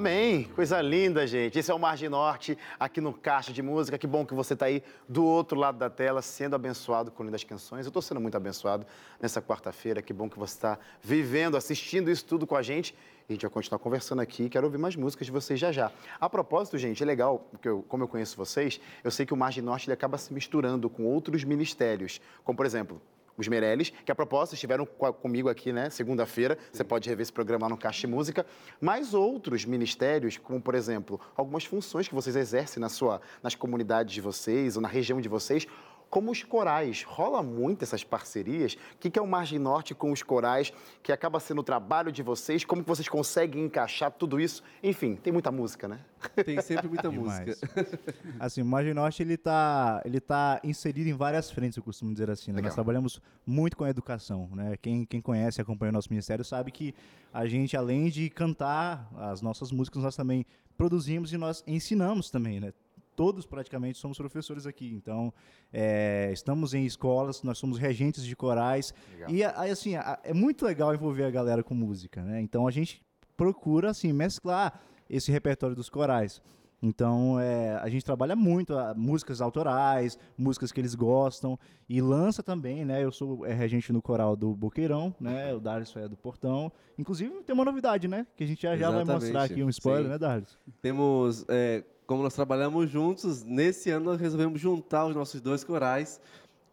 Amém. 0.01 0.45
Coisa 0.55 0.81
linda, 0.81 1.27
gente. 1.27 1.59
Esse 1.59 1.69
é 1.69 1.73
o 1.75 1.77
Margem 1.77 2.09
Norte, 2.09 2.57
aqui 2.79 2.99
no 2.99 3.13
Caixa 3.13 3.53
de 3.53 3.61
Música. 3.61 3.99
Que 3.99 4.07
bom 4.07 4.25
que 4.25 4.33
você 4.33 4.53
está 4.55 4.65
aí 4.65 4.81
do 5.07 5.23
outro 5.23 5.55
lado 5.55 5.77
da 5.77 5.91
tela, 5.91 6.23
sendo 6.23 6.55
abençoado 6.55 7.11
com 7.11 7.23
lindas 7.23 7.43
canções. 7.43 7.85
Eu 7.85 7.91
estou 7.91 8.01
sendo 8.01 8.19
muito 8.19 8.35
abençoado 8.35 8.83
nessa 9.21 9.43
quarta-feira. 9.43 10.01
Que 10.01 10.11
bom 10.11 10.27
que 10.27 10.39
você 10.39 10.55
está 10.55 10.79
vivendo, 11.03 11.55
assistindo 11.55 12.09
isso 12.09 12.25
tudo 12.25 12.47
com 12.47 12.55
a 12.55 12.63
gente. 12.63 12.95
A 13.29 13.31
gente 13.31 13.43
vai 13.43 13.51
continuar 13.51 13.77
conversando 13.77 14.21
aqui. 14.23 14.49
Quero 14.49 14.65
ouvir 14.65 14.79
mais 14.79 14.95
músicas 14.95 15.27
de 15.27 15.31
vocês 15.31 15.59
já 15.59 15.71
já. 15.71 15.91
A 16.19 16.27
propósito, 16.27 16.79
gente, 16.79 17.03
é 17.03 17.05
legal, 17.05 17.47
porque 17.51 17.69
eu, 17.69 17.85
como 17.87 18.03
eu 18.03 18.07
conheço 18.07 18.35
vocês, 18.35 18.81
eu 19.03 19.11
sei 19.11 19.23
que 19.23 19.35
o 19.35 19.37
Margem 19.37 19.63
Norte 19.63 19.85
ele 19.85 19.93
acaba 19.93 20.17
se 20.17 20.33
misturando 20.33 20.89
com 20.89 21.03
outros 21.03 21.43
ministérios. 21.43 22.19
Como, 22.43 22.57
por 22.57 22.65
exemplo, 22.65 22.99
os 23.41 23.47
Meirelles, 23.47 23.91
que 24.05 24.11
a 24.11 24.15
propósito 24.15 24.53
estiveram 24.53 24.85
co- 24.85 25.11
comigo 25.13 25.49
aqui, 25.49 25.73
né, 25.73 25.89
segunda-feira. 25.89 26.57
Você 26.71 26.83
pode 26.83 27.09
rever 27.09 27.23
esse 27.23 27.33
programa 27.33 27.65
lá 27.65 27.69
no 27.69 27.77
Caixa 27.77 28.07
Música. 28.07 28.45
Mas 28.79 29.13
outros 29.13 29.65
ministérios, 29.65 30.37
como 30.37 30.61
por 30.61 30.75
exemplo, 30.75 31.19
algumas 31.35 31.65
funções 31.65 32.07
que 32.07 32.15
vocês 32.15 32.35
exercem 32.35 32.79
na 32.79 32.89
sua, 32.89 33.21
nas 33.43 33.55
comunidades 33.55 34.13
de 34.13 34.21
vocês 34.21 34.75
ou 34.75 34.81
na 34.81 34.87
região 34.87 35.19
de 35.19 35.27
vocês, 35.27 35.67
como 36.11 36.29
os 36.29 36.43
corais. 36.43 37.03
Rola 37.03 37.41
muito 37.41 37.83
essas 37.83 38.03
parcerias. 38.03 38.73
O 38.73 38.97
que 38.99 39.09
que 39.09 39.17
é 39.17 39.21
o 39.21 39.25
Margem 39.25 39.57
Norte 39.57 39.95
com 39.95 40.11
os 40.11 40.21
corais, 40.21 40.71
que 41.01 41.11
acaba 41.11 41.39
sendo 41.39 41.61
o 41.61 41.63
trabalho 41.63 42.11
de 42.11 42.21
vocês? 42.21 42.65
Como 42.65 42.83
vocês 42.83 43.07
conseguem 43.07 43.63
encaixar 43.63 44.11
tudo 44.11 44.39
isso? 44.39 44.61
Enfim, 44.83 45.15
tem 45.15 45.31
muita 45.31 45.51
música, 45.51 45.87
né? 45.87 46.01
Tem 46.45 46.61
sempre 46.61 46.87
muita 46.87 47.09
música. 47.09 47.57
Assim, 48.39 48.61
o 48.61 48.65
Margem 48.65 48.93
Norte, 48.93 49.23
ele 49.23 49.37
tá, 49.37 50.01
ele 50.05 50.19
tá 50.19 50.59
inserido 50.63 51.09
em 51.09 51.13
várias 51.13 51.49
frentes, 51.49 51.77
eu 51.77 51.83
costumo 51.83 52.11
dizer 52.11 52.29
assim. 52.29 52.51
né? 52.51 52.61
Nós 52.61 52.75
trabalhamos 52.75 53.19
muito 53.43 53.75
com 53.75 53.83
a 53.83 53.89
educação, 53.89 54.47
né? 54.53 54.75
Quem, 54.79 55.03
quem 55.05 55.19
conhece 55.19 55.59
e 55.59 55.61
acompanha 55.63 55.89
o 55.89 55.93
nosso 55.93 56.09
ministério 56.11 56.45
sabe 56.45 56.71
que 56.71 56.93
a 57.33 57.47
gente, 57.47 57.75
além 57.75 58.09
de 58.09 58.29
cantar 58.29 59.09
as 59.17 59.41
nossas 59.41 59.71
músicas, 59.71 60.03
nós 60.03 60.15
também 60.15 60.45
produzimos 60.77 61.31
e 61.33 61.37
nós 61.37 61.63
ensinamos 61.65 62.29
também, 62.29 62.59
né? 62.59 62.73
Todos 63.15 63.45
praticamente 63.45 63.97
somos 63.97 64.17
professores 64.17 64.65
aqui, 64.65 64.91
então 64.93 65.33
é, 65.71 66.29
estamos 66.31 66.73
em 66.73 66.85
escolas, 66.85 67.43
nós 67.43 67.57
somos 67.57 67.77
regentes 67.77 68.23
de 68.23 68.35
corais 68.35 68.93
Legal. 69.11 69.29
e 69.29 69.43
assim 69.43 69.95
é 70.23 70.33
muito 70.33 70.65
legal 70.65 70.93
envolver 70.93 71.25
a 71.25 71.31
galera 71.31 71.63
com 71.63 71.75
música, 71.75 72.23
né? 72.23 72.41
Então 72.41 72.67
a 72.67 72.71
gente 72.71 73.03
procura 73.35 73.89
assim 73.89 74.13
mesclar 74.13 74.81
esse 75.09 75.31
repertório 75.31 75.75
dos 75.75 75.89
corais. 75.89 76.41
Então, 76.81 77.39
é, 77.39 77.75
a 77.75 77.87
gente 77.89 78.03
trabalha 78.03 78.35
muito 78.35 78.75
a, 78.75 78.95
músicas 78.95 79.39
autorais, 79.39 80.17
músicas 80.35 80.71
que 80.71 80.81
eles 80.81 80.95
gostam, 80.95 81.59
e 81.87 82.01
lança 82.01 82.41
também, 82.41 82.83
né? 82.83 83.03
Eu 83.03 83.11
sou 83.11 83.45
é, 83.45 83.53
regente 83.53 83.93
no 83.93 84.01
coral 84.01 84.35
do 84.35 84.55
Boqueirão, 84.55 85.13
né? 85.19 85.53
O 85.53 85.59
Darius 85.59 85.95
é 85.95 86.07
do 86.07 86.17
Portão. 86.17 86.71
Inclusive, 86.97 87.43
tem 87.43 87.53
uma 87.53 87.65
novidade, 87.65 88.07
né? 88.07 88.25
Que 88.35 88.43
a 88.43 88.47
gente 88.47 88.63
já, 88.63 88.75
já 88.75 88.89
vai 88.89 89.03
mostrar 89.03 89.43
aqui 89.43 89.63
um 89.63 89.69
spoiler, 89.69 90.05
sim. 90.05 90.09
né, 90.09 90.17
Darius? 90.17 90.57
Temos, 90.81 91.45
é, 91.47 91.83
como 92.11 92.23
nós 92.23 92.33
trabalhamos 92.33 92.89
juntos, 92.89 93.41
nesse 93.41 93.89
ano 93.89 94.03
nós 94.07 94.19
resolvemos 94.19 94.59
juntar 94.59 95.05
os 95.05 95.15
nossos 95.15 95.39
dois 95.39 95.63
corais 95.63 96.19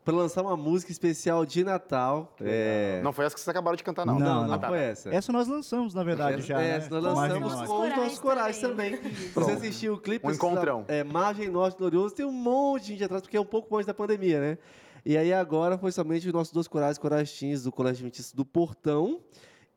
para 0.05 0.13
lançar 0.13 0.43
uma 0.43 0.57
música 0.57 0.91
especial 0.91 1.47
de 1.47 1.63
Natal. 1.63 2.35
É, 2.41 3.01
Não 3.05 3.13
foi 3.13 3.25
essa 3.25 3.37
que 3.37 3.41
vocês 3.41 3.49
acabaram 3.49 3.77
de 3.77 3.85
cantar, 3.85 4.05
não. 4.05 4.19
Não, 4.19 4.27
não, 4.27 4.47
não. 4.49 4.55
Ah, 4.55 4.59
tá. 4.59 4.67
foi 4.67 4.81
essa. 4.81 5.15
Essa 5.15 5.31
nós 5.31 5.47
lançamos, 5.47 5.95
na 5.95 6.03
verdade, 6.03 6.43
já. 6.43 6.61
É, 6.61 6.71
né? 6.71 6.77
essa 6.79 6.91
nós 6.91 7.15
Com 7.15 7.21
lançamos 7.21 7.55
com 7.55 7.67
Norte. 7.69 7.93
os 7.93 7.97
nossos 7.99 8.19
corais 8.19 8.59
também. 8.59 8.97
Se 8.97 9.29
você 9.33 9.53
assistiu 9.53 9.95
o 9.95 10.01
clipe, 10.01 10.27
Um 10.27 10.33
encontrão. 10.33 10.85
É, 10.89 11.05
Margem 11.05 11.49
Norte 11.49 11.79
Glorioso, 11.79 12.17
tem 12.17 12.27
um 12.27 12.33
monte 12.33 12.87
de 12.87 12.89
gente 12.95 13.05
atrás, 13.05 13.23
porque 13.23 13.37
é 13.37 13.41
um 13.41 13.47
pouco 13.47 13.77
antes 13.77 13.87
da 13.87 13.95
pandemia, 13.95 14.41
né? 14.41 14.59
E 15.07 15.17
aí 15.17 15.33
agora 15.33 15.79
foi 15.79 15.93
somente 15.93 16.27
os 16.27 16.33
nossos 16.33 16.53
dois 16.53 16.67
corais, 16.67 16.99
corais 16.99 17.31
teens 17.31 17.63
do 17.63 17.71
Colégio 17.71 17.99
Adventista 17.99 18.37
do 18.37 18.45
Portão 18.45 19.21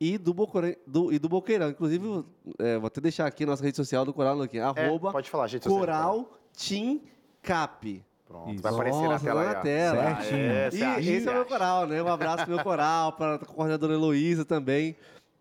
e 0.00 0.18
do, 0.18 0.34
Bocore... 0.34 0.76
do, 0.86 1.12
e 1.12 1.18
do 1.18 1.28
Boqueirão. 1.28 1.70
Inclusive, 1.70 2.24
é, 2.58 2.78
vou 2.78 2.86
até 2.88 3.00
deixar 3.00 3.26
aqui 3.26 3.44
a 3.44 3.46
nossa 3.46 3.62
rede 3.64 3.76
social 3.76 4.04
do 4.04 4.12
Coral 4.12 4.40
aqui, 4.42 4.58
É, 4.58 4.62
arroba 4.62 5.12
pode 5.12 5.30
falar, 5.30 5.46
gente. 5.46 5.68
Coral 5.68 6.28
Team 6.56 7.00
Cap. 7.42 8.04
Pronto, 8.26 8.50
Isso. 8.52 8.62
vai 8.62 8.72
aparecer 8.72 9.02
na 9.02 9.08
Nossa, 9.08 9.24
tela 9.24 9.42
lá 9.42 9.48
aí. 9.50 9.54
na 9.56 9.60
tela. 9.60 10.02
Certinho. 10.16 10.38
É, 10.50 10.68
E 10.68 10.70
você 10.78 10.84
acha? 10.84 11.00
esse 11.10 11.28
é 11.28 11.30
o 11.30 11.34
meu 11.34 11.44
coral, 11.44 11.86
né? 11.86 12.02
Um 12.02 12.08
abraço 12.08 12.44
pro 12.46 12.54
meu 12.54 12.64
coral, 12.64 13.12
para 13.12 13.34
a 13.34 13.38
coordenadora 13.38 13.92
Heloísa 13.92 14.44
também. 14.44 14.96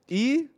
E 0.09 0.49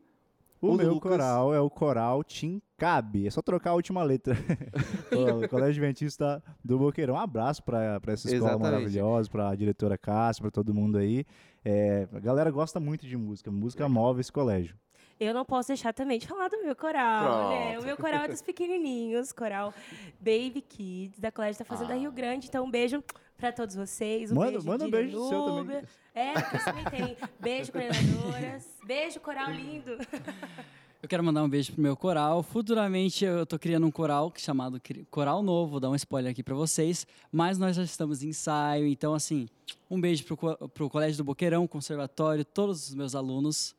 O, 0.59 0.69
O 0.71 0.73
meu 0.75 0.93
Lucas. 0.93 1.11
coral 1.11 1.53
é 1.53 1.59
o 1.59 1.69
coral 1.69 2.23
Tim 2.23 2.59
Cabe. 2.83 3.25
É 3.25 3.29
só 3.29 3.41
trocar 3.41 3.69
a 3.69 3.73
última 3.75 4.03
letra. 4.03 4.35
o 5.09 5.47
Colégio 5.47 5.81
Adventista 5.81 6.43
do 6.61 6.77
Boqueirão. 6.77 7.15
Um 7.15 7.17
abraço 7.17 7.63
para 7.63 7.95
essa 8.07 8.27
escola 8.27 8.51
Exatamente. 8.51 8.61
maravilhosa, 8.61 9.29
para 9.29 9.49
a 9.49 9.55
diretora 9.55 9.97
Cássia, 9.97 10.41
para 10.41 10.51
todo 10.51 10.73
mundo 10.73 10.97
aí. 10.97 11.25
É, 11.63 12.09
a 12.11 12.19
galera 12.19 12.51
gosta 12.51 12.81
muito 12.81 13.07
de 13.07 13.15
música. 13.15 13.49
Música 13.49 13.87
move 13.87 14.19
esse 14.19 14.33
colégio. 14.33 14.75
Eu 15.17 15.33
não 15.33 15.45
posso 15.45 15.69
deixar 15.69 15.93
também 15.93 16.19
de 16.19 16.27
falar 16.27 16.49
do 16.49 16.61
meu 16.61 16.75
coral, 16.75 17.51
né? 17.51 17.79
O 17.79 17.83
meu 17.85 17.95
coral 17.95 18.23
é 18.23 18.27
dos 18.27 18.41
pequenininhos, 18.41 19.31
coral 19.31 19.73
Baby 20.19 20.61
Kids, 20.67 21.19
da 21.21 21.31
Colégio 21.31 21.59
da 21.59 21.65
Fazenda 21.65 21.93
Rio 21.93 22.11
Grande. 22.11 22.47
Então, 22.47 22.65
um 22.65 22.69
beijo 22.71 23.01
pra 23.37 23.53
todos 23.53 23.77
vocês. 23.77 24.29
Um 24.29 24.35
Manda- 24.35 24.51
beijo 24.51 24.67
manda 24.67 24.85
um 24.85 24.91
beijo 24.91 25.29
seu 25.29 25.43
também. 25.45 25.81
É, 26.13 26.33
que 26.33 26.57
você 26.57 26.65
também 26.65 26.85
tem. 26.85 27.17
Beijo, 27.39 27.71
coordenadoras. 27.71 28.67
Beijo, 28.85 29.19
coral 29.21 29.51
lindo. 29.51 29.97
Eu 31.03 31.09
quero 31.09 31.21
mandar 31.21 31.43
um 31.43 31.49
beijo 31.49 31.73
pro 31.73 31.81
meu 31.81 31.97
coral. 31.97 32.41
Futuramente 32.41 33.25
eu 33.25 33.45
tô 33.45 33.59
criando 33.59 33.85
um 33.85 33.91
coral 33.91 34.31
chamado 34.37 34.81
Coral 35.11 35.43
Novo, 35.43 35.71
vou 35.71 35.79
dar 35.81 35.89
um 35.89 35.95
spoiler 35.95 36.31
aqui 36.31 36.41
para 36.41 36.55
vocês, 36.55 37.05
mas 37.29 37.57
nós 37.57 37.75
já 37.75 37.83
estamos 37.83 38.23
em 38.23 38.29
ensaio, 38.29 38.87
então 38.87 39.13
assim, 39.13 39.49
um 39.91 39.99
beijo 39.99 40.23
pro, 40.23 40.69
pro 40.69 40.89
Colégio 40.89 41.17
do 41.17 41.25
Boqueirão, 41.25 41.67
Conservatório, 41.67 42.45
todos 42.45 42.87
os 42.87 42.95
meus 42.95 43.15
alunos. 43.15 43.75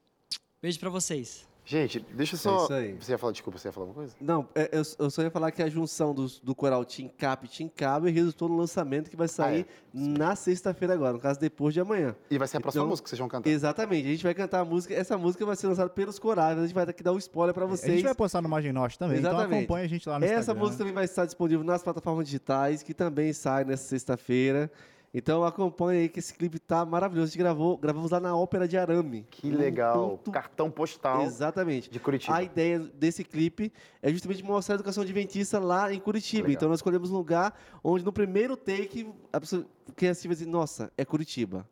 Beijo 0.60 0.78
para 0.78 0.90
vocês. 0.90 1.46
Gente, 1.66 1.98
deixa 2.12 2.34
eu 2.34 2.38
só. 2.38 2.64
isso 2.64 2.72
aí. 2.74 2.92
Você 3.00 3.12
ia 3.12 3.16
falar, 3.18 3.32
desculpa, 3.32 3.58
você 3.58 3.68
ia 3.68 3.72
falar 3.72 3.86
alguma 3.86 4.02
coisa? 4.04 4.14
Não, 4.20 4.46
é, 4.54 4.68
eu, 4.70 4.82
eu 4.98 5.10
só 5.10 5.22
ia 5.22 5.30
falar 5.30 5.50
que 5.50 5.62
a 5.62 5.68
junção 5.68 6.12
dos- 6.14 6.38
do, 6.38 6.54
coral 6.54 6.84
Team 6.84 7.08
Cap 7.16 7.46
e 7.46 7.48
Team 7.48 7.70
Cabo 7.74 8.06
resultou 8.06 8.50
no 8.50 8.56
lançamento 8.58 9.08
que 9.08 9.16
vai 9.16 9.28
sair 9.28 9.66
na 9.92 10.36
sexta-feira 10.36 10.92
agora, 10.92 11.14
no 11.14 11.18
caso 11.20 11.40
depois 11.40 11.72
de 11.72 11.80
amanhã. 11.80 12.14
E 12.30 12.36
vai 12.36 12.46
ser 12.46 12.58
a 12.58 12.60
próxima 12.60 12.82
Então, 12.82 12.90
música 12.90 13.04
que 13.04 13.08
vocês 13.10 13.18
vão 13.18 13.28
cantar. 13.28 13.48
Exatamente, 13.48 14.06
a 14.06 14.10
gente 14.10 14.22
vai 14.24 14.34
cantar 14.34 14.60
a 14.60 14.64
música, 14.64 14.92
essa 14.92 15.16
música 15.16 15.46
vai 15.46 15.56
ser 15.56 15.68
lançada 15.68 15.88
pelos 15.88 16.18
corais, 16.18 16.58
a 16.58 16.62
gente 16.62 16.74
vai 16.74 16.84
aqui 16.84 17.02
dar 17.02 17.12
um 17.12 17.18
spoiler 17.18 17.54
para 17.54 17.64
A 17.64 17.68
vocês. 17.68 17.92
gente 17.94 18.04
vai 18.04 18.14
postar 18.14 18.42
no 18.42 18.48
Margem 18.48 18.72
Norte 18.72 18.98
também, 18.98 19.18
então 19.20 19.30
Exatamente. 19.32 19.58
acompanha 19.64 19.84
a 19.86 19.88
gente 19.88 20.06
lá 20.06 20.18
no 20.18 20.24
Essa 20.26 20.40
Instagram. 20.40 20.60
música 20.60 20.78
também 20.78 20.92
vai 20.94 21.04
estar 21.04 21.24
disponível 21.24 21.64
nas 21.64 21.82
plataformas 21.82 22.26
digitais, 22.26 22.82
que 22.82 22.92
também 22.92 23.32
sai 23.32 23.64
nessa 23.64 23.84
sexta-feira. 23.88 24.70
Então 25.16 25.44
acompanha 25.44 26.00
aí 26.00 26.08
que 26.08 26.18
esse 26.18 26.34
clipe 26.34 26.58
tá 26.58 26.84
maravilhoso. 26.84 27.26
A 27.26 27.30
gente 27.30 27.38
gravou, 27.38 27.76
gravamos 27.78 28.10
lá 28.10 28.18
na 28.18 28.36
Ópera 28.36 28.66
de 28.66 28.76
Arame. 28.76 29.24
Que 29.30 29.48
legal. 29.48 30.10
ponto- 30.10 30.30
Cartão 30.32 30.68
postal 30.70 31.22
Exatamente. 31.22 31.88
de 31.88 32.00
Curitiba. 32.00 32.36
A 32.36 32.42
ideia 32.42 32.80
desse 32.80 33.22
clipe 33.22 33.72
é 34.02 34.10
justamente 34.10 34.42
mostrar 34.42 34.74
a 34.74 34.76
educação 34.76 35.04
adventista 35.04 35.60
lá 35.60 35.92
em 35.94 36.00
Curitiba. 36.00 36.48
Legal. 36.48 36.56
Então 36.56 36.68
nós 36.68 36.78
escolhemos 36.78 37.12
um 37.12 37.16
lugar 37.16 37.56
onde 37.82 38.04
no 38.04 38.12
primeiro 38.12 38.56
take 38.56 39.08
a 39.32 39.40
pessoa 39.40 39.64
quem 39.96 40.08
assiste 40.08 40.26
vai 40.26 40.34
dizer, 40.34 40.50
nossa, 40.50 40.90
é 40.98 41.04
Curitiba. 41.04 41.64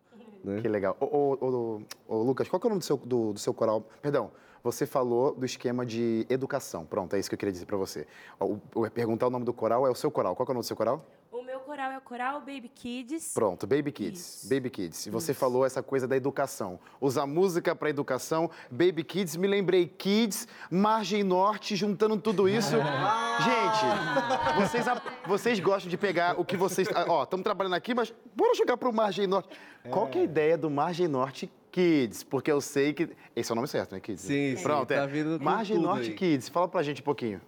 Né? 0.45 0.61
Que 0.61 0.69
legal. 0.69 0.97
Ô, 1.01 1.07
ô, 1.07 1.39
ô, 1.41 1.83
ô, 2.17 2.23
Lucas, 2.23 2.49
qual 2.49 2.61
que 2.61 2.67
é 2.67 2.69
o 2.69 2.71
nome 2.71 2.79
do 2.81 2.85
seu, 2.85 2.97
do, 2.97 3.33
do 3.33 3.39
seu 3.41 3.53
coral? 3.53 3.89
Perdão, 4.01 4.31
você 4.63 4.87
falou 4.87 5.35
do 5.35 5.45
esquema 5.45 5.85
de 5.85 6.27
educação. 6.31 6.85
Pronto, 6.87 7.15
é 7.17 7.19
isso 7.19 7.29
que 7.29 7.35
eu 7.35 7.39
queria 7.39 7.53
dizer 7.53 7.67
pra 7.67 7.77
você. 7.77 8.07
O, 8.41 8.59
o- 8.75 8.91
perguntar 8.91 9.27
o 9.27 9.31
nome 9.31 9.45
do 9.45 9.53
coral 9.53 9.85
é 9.87 9.91
o 9.91 9.95
seu 9.97 10.11
coral. 10.13 10.37
Qual 10.37 10.47
que 10.47 10.51
é 10.51 10.53
o 10.53 10.55
nome 10.55 10.63
do 10.65 10.67
seu 10.67 10.77
coral? 10.77 11.05
O 11.33 11.43
meu 11.43 11.61
coral 11.61 11.91
é 11.93 11.97
o 11.97 12.01
coral 12.03 12.41
Baby 12.41 12.69
Kids. 12.69 13.33
Pronto, 13.33 13.67
Baby 13.67 13.91
Kids. 13.91 14.43
Isso. 14.45 14.55
Baby 14.55 14.69
Kids. 14.69 15.07
E 15.07 15.11
você 15.11 15.33
falou 15.33 15.65
essa 15.65 15.83
coisa 15.83 16.07
da 16.07 16.15
educação. 16.15 16.79
Usar 17.01 17.27
música 17.27 17.75
para 17.75 17.89
educação. 17.89 18.51
Baby 18.71 19.03
Kids, 19.03 19.37
me 19.37 19.49
lembrei 19.49 19.87
Kids, 19.87 20.47
Margem 20.71 21.23
Norte, 21.23 21.75
juntando 21.75 22.19
tudo 22.19 22.47
isso. 22.47 22.77
Gente, 23.43 24.61
vocês, 24.61 24.85
vocês 25.27 25.59
gostam 25.59 25.89
de 25.89 25.97
pegar 25.97 26.39
o 26.39 26.45
que 26.45 26.55
vocês. 26.55 26.87
ah, 26.95 27.07
Ó, 27.09 27.23
estamos 27.23 27.45
trabalhando 27.45 27.77
aqui, 27.77 27.95
mas 27.95 28.13
bora 28.37 28.55
jogar 28.55 28.77
pro 28.77 28.93
Margem 28.93 29.27
Norte. 29.27 29.49
Qual 29.89 30.09
que 30.09 30.19
é 30.19 30.21
a 30.21 30.25
ideia 30.25 30.59
do 30.59 30.69
Margem 30.69 31.09
Norte 31.09 31.51
Kids? 31.71 32.23
Porque 32.25 32.53
eu 32.53 32.61
sei 32.61 32.93
que. 32.93 33.09
Esse 33.35 33.51
é 33.51 33.53
o 33.55 33.57
nome 33.57 33.69
certo, 33.69 33.93
né, 33.95 34.01
Kids? 34.01 34.21
Sim, 34.23 34.55
sim, 34.55 34.63
Pronto, 34.63 34.87
tá 34.89 34.97
é. 34.97 35.07
vindo 35.07 35.39
com 35.39 35.45
Margem 35.47 35.77
tudo 35.77 35.89
Norte 35.89 36.11
aí. 36.11 36.15
Kids. 36.15 36.51
Fala 36.51 36.69
pra 36.69 36.83
gente 36.83 37.01
um 37.01 37.05
pouquinho. 37.05 37.41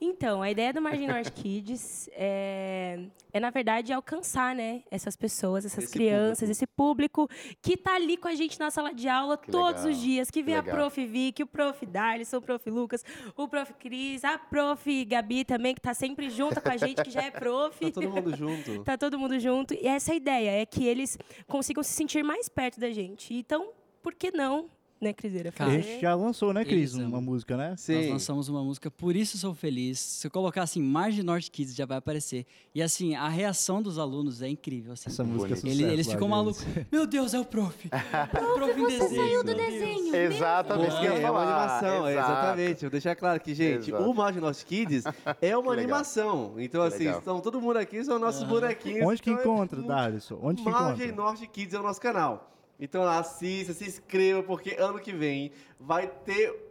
Então, 0.00 0.40
a 0.42 0.50
ideia 0.50 0.72
do 0.72 0.80
Margem 0.80 1.08
Norte 1.08 1.32
Kids 1.32 2.08
é, 2.12 3.00
é, 3.32 3.40
na 3.40 3.50
verdade, 3.50 3.92
alcançar, 3.92 4.54
né, 4.54 4.82
essas 4.92 5.16
pessoas, 5.16 5.64
essas 5.64 5.84
Esse 5.84 5.92
crianças, 5.92 6.38
público. 6.38 6.52
esse 6.52 6.66
público 6.66 7.28
que 7.60 7.76
tá 7.76 7.96
ali 7.96 8.16
com 8.16 8.28
a 8.28 8.34
gente 8.34 8.60
na 8.60 8.70
sala 8.70 8.94
de 8.94 9.08
aula 9.08 9.36
Que 9.36 9.50
todos 9.50 9.82
legal, 9.82 9.90
os 9.96 10.00
dias, 10.00 10.30
que 10.30 10.38
que 10.38 10.44
vê 10.44 10.54
a 10.54 10.60
legal. 10.60 10.74
prof. 10.76 11.04
Vicky, 11.06 11.42
o 11.42 11.46
prof. 11.48 11.84
Darlison, 11.84 12.36
o 12.36 12.42
prof. 12.42 12.70
Lucas, 12.70 13.04
o 13.36 13.48
prof. 13.48 13.72
Cris, 13.74 14.24
a 14.24 14.38
prof. 14.38 15.04
Gabi 15.04 15.44
também, 15.44 15.74
que 15.74 15.80
tá 15.80 15.92
sempre 15.94 16.30
junto 16.30 16.60
com 16.60 16.70
a 16.70 16.76
gente, 16.76 17.02
que 17.02 17.10
já 17.10 17.22
é 17.22 17.30
prof. 17.30 17.78
Tá 17.88 17.90
todo 18.00 18.10
mundo 18.10 18.36
junto. 18.36 18.84
Tá 18.84 18.98
todo 18.98 19.18
mundo 19.18 19.40
junto. 19.40 19.74
E 19.74 19.86
essa 19.86 20.12
é 20.12 20.14
a 20.14 20.16
ideia, 20.16 20.50
é 20.62 20.66
que 20.66 20.86
eles 20.86 21.18
consigam 21.48 21.82
se 21.82 21.92
sentir 21.92 22.22
mais 22.22 22.48
perto 22.48 22.78
da 22.78 22.90
gente. 22.90 23.34
Então, 23.34 23.70
por 24.02 24.14
que 24.14 24.30
não 24.30 24.70
né, 25.00 25.12
Criseira? 25.12 25.52
Cara, 25.52 25.70
A 25.70 25.74
gente 25.74 26.00
já 26.00 26.14
lançou, 26.14 26.52
né, 26.52 26.64
Cris? 26.64 26.94
Eles 26.94 27.06
Uma 27.06 27.20
música, 27.20 27.56
né? 27.56 27.70
Nós 27.70 27.80
Sim. 27.80 28.10
lançamos 28.10 28.48
uma 28.48 28.62
música, 28.62 28.90
Por 28.90 29.14
Isso 29.16 29.36
Sou 29.38 29.54
Feliz. 29.54 29.98
Se 29.98 30.26
eu 30.26 30.30
colocar 30.30 30.62
assim, 30.62 30.82
Margem 30.82 31.22
Norte 31.22 31.50
Kids, 31.50 31.74
já 31.74 31.86
vai 31.86 31.98
aparecer. 31.98 32.44
E 32.74 32.82
assim, 32.82 33.14
a 33.14 33.28
reação 33.28 33.80
dos 33.82 33.98
alunos 33.98 34.42
é 34.42 34.48
incrível. 34.48 34.92
Assim. 34.92 35.08
Essa 35.10 35.22
música 35.24 35.52
é 35.52 35.56
sucesso 35.56 35.74
Ele- 35.82 35.92
eles 35.92 36.08
ficam 36.10 36.28
malucos. 36.28 36.64
Meu 36.90 37.06
Deus, 37.06 37.34
é 37.34 37.40
o 37.40 37.44
prof. 37.44 37.88
O 38.48 38.54
prof 38.54 38.80
em 38.80 38.86
desenho. 38.86 39.14
saiu 39.14 39.44
do 39.44 39.54
desenho. 39.54 40.14
Exatamente, 40.16 40.96
É, 41.06 41.22
é 41.22 41.30
uma 41.30 41.42
animação, 41.42 42.06
é, 42.06 42.12
Exato. 42.12 42.30
exatamente. 42.32 42.80
Vou 42.82 42.90
deixar 42.90 43.14
claro 43.16 43.40
que, 43.40 43.54
gente, 43.54 43.90
Exato. 43.90 44.02
o 44.04 44.14
Margem 44.14 44.40
Norte 44.40 44.64
Kids 44.64 45.04
é 45.40 45.56
uma 45.56 45.72
animação. 45.72 46.54
Então, 46.58 46.80
Que 46.82 46.88
assim, 46.94 47.04
legal. 47.04 47.18
estão 47.18 47.40
todo 47.40 47.60
mundo 47.60 47.76
aqui, 47.78 48.02
são 48.04 48.18
nossos 48.18 48.42
bonequinhos. 48.44 49.06
Onde 49.06 49.22
que 49.22 49.30
então 49.30 49.40
é 49.40 49.44
encontra, 49.44 49.82
Darlison? 49.82 50.38
Onde 50.42 50.62
que 50.62 50.70
Margem 50.70 51.06
encontra? 51.08 51.22
Norte 51.24 51.46
Kids 51.46 51.74
é 51.74 51.78
o 51.80 51.82
nosso 51.82 52.00
canal. 52.00 52.50
Então 52.80 53.02
assista, 53.04 53.72
se 53.72 53.84
inscreva, 53.86 54.42
porque 54.42 54.76
ano 54.78 54.98
que 55.00 55.12
vem 55.12 55.50
vai 55.80 56.06
ter. 56.06 56.66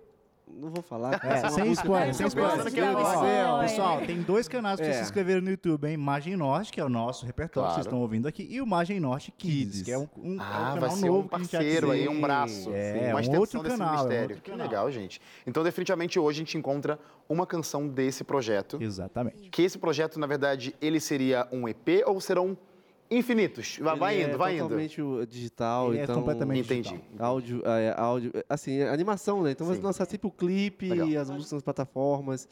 Não 0.49 0.69
vou 0.69 0.81
falar. 0.81 1.19
É, 1.25 1.49
sem 1.49 1.69
spoiler, 1.73 2.13
sem 2.13 2.25
spoiler. 2.27 2.65
spoiler. 2.67 3.59
pessoal, 3.59 3.99
tem 3.99 4.21
dois 4.21 4.47
canais 4.47 4.79
pra 4.79 4.85
É. 4.87 4.91
vocês 4.93 4.97
se 5.05 5.09
inscreverem 5.11 5.41
no 5.41 5.49
YouTube, 5.49 5.85
hein? 5.89 5.97
Margem 5.97 6.37
Norte, 6.37 6.71
que 6.71 6.79
é 6.79 6.85
o 6.85 6.87
nosso 6.87 7.25
repertório 7.25 7.67
que 7.71 7.75
vocês 7.75 7.85
Claro. 7.85 7.97
estão 7.97 7.99
ouvindo 8.01 8.29
aqui, 8.29 8.47
e 8.49 8.61
o 8.61 8.65
Margem 8.65 8.97
Norte 8.97 9.29
Kids, 9.37 9.57
Kids. 9.65 9.81
que 9.81 9.91
é 9.91 9.97
um, 9.97 10.07
um, 10.15 10.35
é 10.35 10.37
um 10.37 10.41
Ah, 10.41 10.45
canal 10.45 10.77
vai 10.79 10.89
ser 10.91 11.05
novo 11.07 11.19
um 11.19 11.23
que 11.23 11.29
parceiro 11.31 11.91
aí, 11.91 12.07
um 12.07 12.21
braço. 12.21 12.71
É, 12.73 13.07
uma 13.09 13.15
um 13.15 13.19
extensão 13.19 13.39
outro 13.41 13.61
desse 13.61 13.77
canal, 13.77 13.87
é 13.87 13.91
um 13.91 13.99
mistério. 14.03 14.21
outro 14.29 14.41
que 14.41 14.51
canal. 14.51 14.67
legal, 14.67 14.89
gente. 14.91 15.21
Então, 15.45 15.63
definitivamente, 15.65 16.17
hoje 16.17 16.37
a 16.37 16.43
gente 16.45 16.57
encontra 16.57 16.97
uma 17.27 17.45
canção 17.45 17.85
desse 17.85 18.23
projeto. 18.23 18.77
Exatamente. 18.81 19.49
Que 19.49 19.63
esse 19.63 19.77
projeto, 19.77 20.17
na 20.17 20.27
verdade, 20.27 20.73
ele 20.79 21.01
seria 21.01 21.45
um 21.51 21.67
EP 21.67 22.03
ou 22.05 22.21
serão 22.21 22.57
infinitos? 23.09 23.77
Vai, 23.81 23.97
vai 23.97 24.15
Ele 24.15 24.23
indo, 24.25 24.33
é 24.33 24.37
vai 24.37 24.53
indo. 24.55 24.63
totalmente 24.63 25.01
o- 25.01 25.25
digital, 25.25 25.89
Ele 25.91 25.99
é 25.99 26.03
então... 26.03 26.15
completamente 26.15 26.65
Entendi. 26.65 26.89
digital. 26.97 27.27
Áudio, 27.27 27.61
é, 27.65 27.93
áudio, 27.97 28.31
é, 28.33 28.45
assim, 28.49 28.77
é 28.79 28.89
animação, 28.89 29.41
né? 29.43 29.51
Então 29.51 29.65
vai 29.67 29.75
Sim. 29.77 29.81
lançar 29.83 30.05
sempre 30.05 30.27
o 30.27 30.31
clipe, 30.31 30.89
Legal. 30.89 31.21
as 31.21 31.29
músicas 31.29 31.53
nas 31.53 31.63
plataformas. 31.63 32.47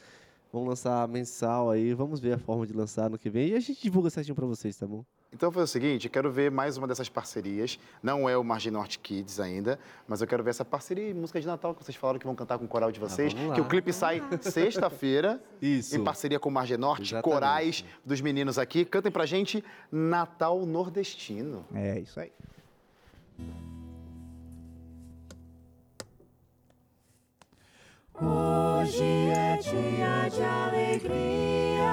Vamos 0.52 0.68
lançar 0.68 1.06
mensal 1.08 1.70
aí, 1.70 1.92
vamos 1.92 2.20
ver 2.20 2.32
a 2.34 2.38
forma 2.38 2.66
de 2.66 2.72
lançar 2.72 3.10
no 3.10 3.18
que 3.18 3.28
vem. 3.28 3.48
E 3.50 3.54
a 3.54 3.60
gente 3.60 3.82
divulga 3.82 4.08
certinho 4.10 4.34
pra 4.34 4.46
vocês, 4.46 4.76
tá 4.76 4.86
bom? 4.86 5.04
Então, 5.36 5.52
foi 5.52 5.64
o 5.64 5.66
seguinte, 5.66 6.06
eu 6.06 6.10
quero 6.10 6.30
ver 6.32 6.50
mais 6.50 6.78
uma 6.78 6.86
dessas 6.88 7.10
parcerias. 7.10 7.78
Não 8.02 8.26
é 8.26 8.38
o 8.38 8.42
Margem 8.42 8.72
Norte 8.72 8.98
Kids 8.98 9.38
ainda, 9.38 9.78
mas 10.08 10.22
eu 10.22 10.26
quero 10.26 10.42
ver 10.42 10.48
essa 10.48 10.64
parceria 10.64 11.10
e 11.10 11.12
música 11.12 11.38
de 11.38 11.46
Natal 11.46 11.74
que 11.74 11.84
vocês 11.84 11.94
falaram 11.94 12.18
que 12.18 12.24
vão 12.24 12.34
cantar 12.34 12.56
com 12.56 12.64
o 12.64 12.68
coral 12.68 12.90
de 12.90 12.98
vocês. 12.98 13.34
vamos 13.34 13.50
lá. 13.50 13.54
que 13.54 13.60
o 13.60 13.66
clipe 13.66 13.92
sai 13.92 14.22
sexta-feira, 14.40 15.38
Isso. 15.60 15.94
em 15.94 16.02
parceria 16.02 16.40
com 16.40 16.48
o 16.48 16.52
Margem 16.52 16.78
Norte, 16.78 17.12
Exatamente. 17.12 17.34
corais 17.34 17.84
dos 18.02 18.22
meninos 18.22 18.58
aqui. 18.58 18.86
Cantem 18.86 19.12
pra 19.12 19.26
gente 19.26 19.62
Natal 19.92 20.64
Nordestino. 20.64 21.66
É 21.74 22.00
isso 22.00 22.18
aí. 22.18 22.32
Hoje 28.14 29.02
é 29.02 29.58
dia 29.58 30.28
de 30.30 30.42
alegria, 30.42 31.90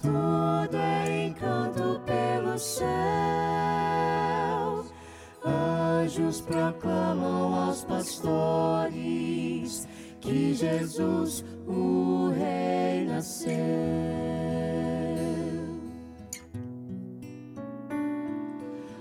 pelo 0.00 0.37
céu. 2.58 2.88
Anjos 5.44 6.40
proclamam 6.40 7.54
aos 7.54 7.84
pastores 7.84 8.88
que 10.20 10.54
Jesus, 10.54 11.44
o 11.66 12.30
Rei, 12.30 13.04
nasceu. 13.06 13.58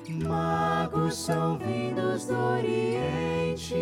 Magos 0.09 1.15
são 1.15 1.57
vindos 1.57 2.25
do 2.25 2.35
Oriente 2.35 3.75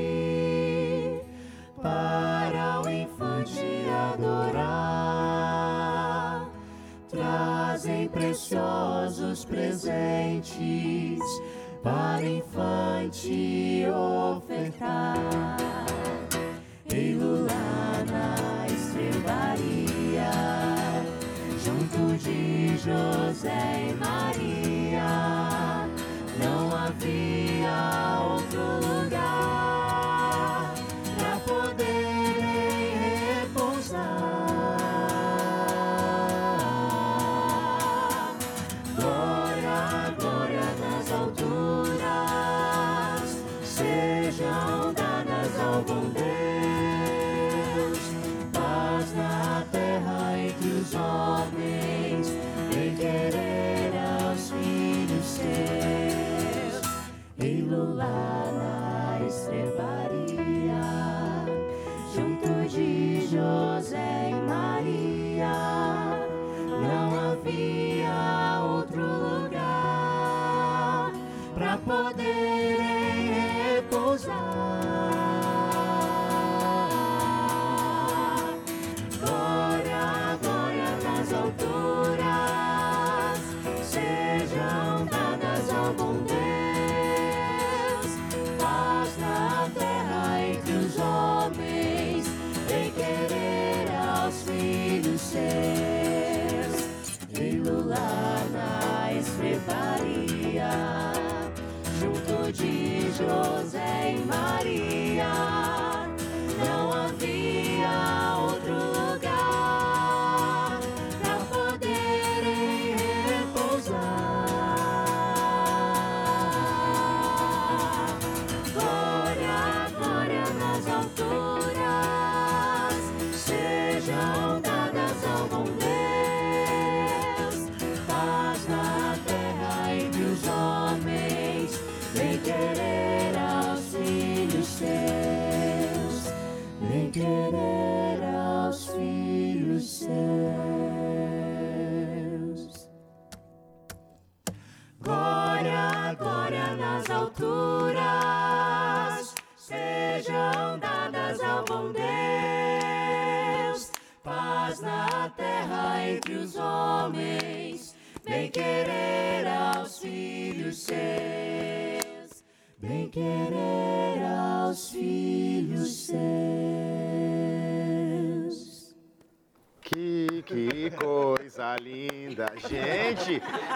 para 1.81 2.81
o 2.81 2.89
infante 2.89 3.85
adorar. 4.13 5.74
Trazem 7.15 8.09
preciosos 8.09 9.45
presentes 9.45 11.21
para 11.81 12.25
infante 12.25 13.85
ofertar. 14.35 15.55
Ei, 16.93 17.13
Lula 17.13 17.53
na 18.11 18.67
estrebaria, 18.67 20.29
junto 21.63 22.17
de 22.21 22.77
José 22.79 23.91
e 23.91 23.93
Maria, 23.93 24.64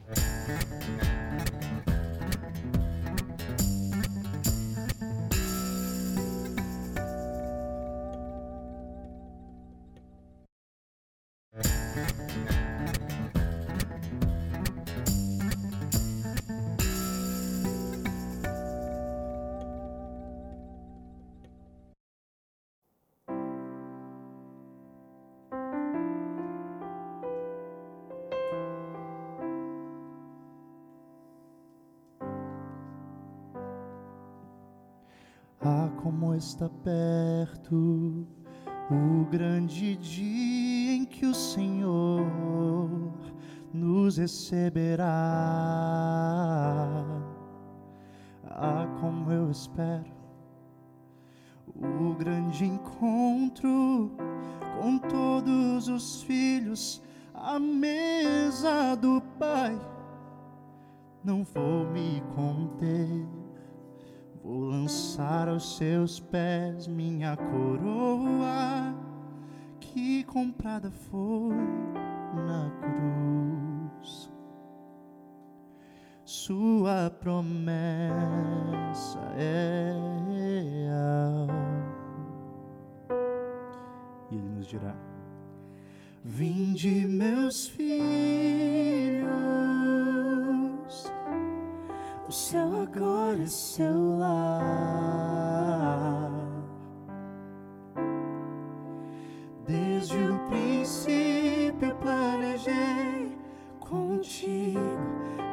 Ah, 0.08 1.13
está 36.36 36.68
perto 36.68 38.26
o 38.90 39.24
grande 39.30 39.96
dia 39.96 40.94
em 40.94 41.04
que 41.04 41.26
o 41.26 41.34
Senhor 41.34 42.26
nos 43.72 44.18
receberá. 44.18 45.04
Ah, 48.44 48.86
como 49.00 49.30
eu 49.30 49.50
espero 49.50 50.14
o 51.76 52.14
grande 52.14 52.64
encontro 52.64 54.12
com 54.80 54.98
todos 54.98 55.88
os 55.88 56.22
filhos 56.22 57.02
à 57.34 57.58
mesa 57.58 58.94
do 58.96 59.20
Pai. 59.38 59.78
Não 61.24 61.42
vou 61.42 61.86
me 61.90 62.22
conter. 62.34 63.43
Vou 64.44 64.60
lançar 64.60 65.48
aos 65.48 65.78
seus 65.78 66.20
pés 66.20 66.86
minha 66.86 67.34
coroa, 67.34 68.94
que 69.80 70.22
comprada 70.24 70.90
foi 70.90 71.56
na 72.34 72.70
cruz. 72.78 74.30
Sua 76.26 77.10
promessa 77.20 77.72
é 79.34 79.94
real. 80.28 81.48
E 84.30 84.34
ele 84.34 84.48
nos 84.50 84.66
dirá: 84.66 84.94
Vinde, 86.22 87.06
meus 87.06 87.66
filhos. 87.68 89.24
Céu 92.34 92.82
agora 92.82 93.44
é 93.44 93.46
seu 93.46 94.18
lar. 94.18 95.52
Desde 99.64 100.16
o 100.16 100.38
princípio 100.48 101.94
planejei 102.02 103.38
contigo 103.78 104.80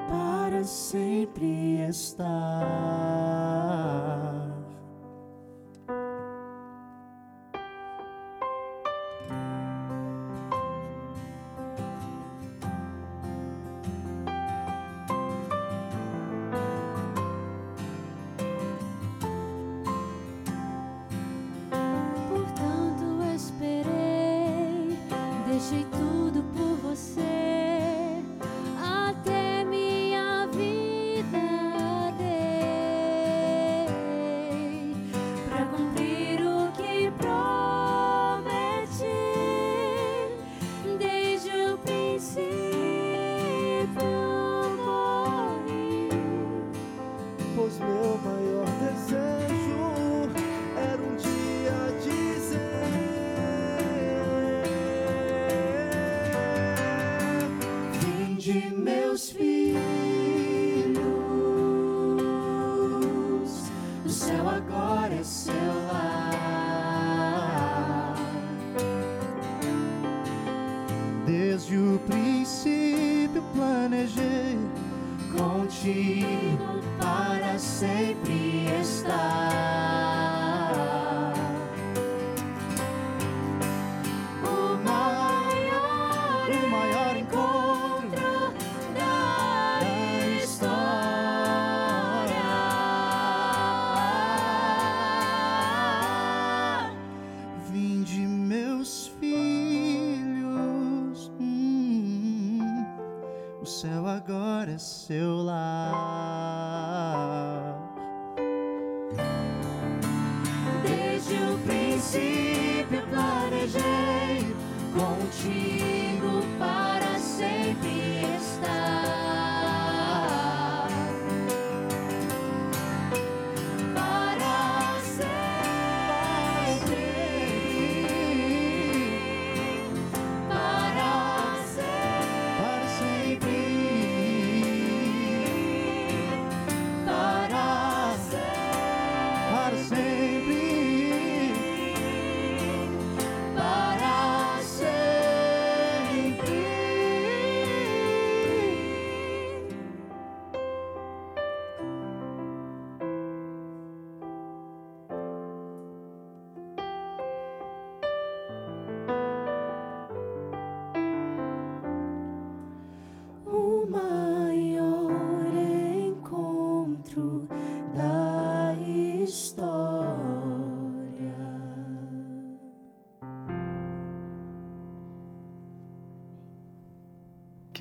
para 0.10 0.63
sempre 0.63 1.88
estar. 1.88 3.71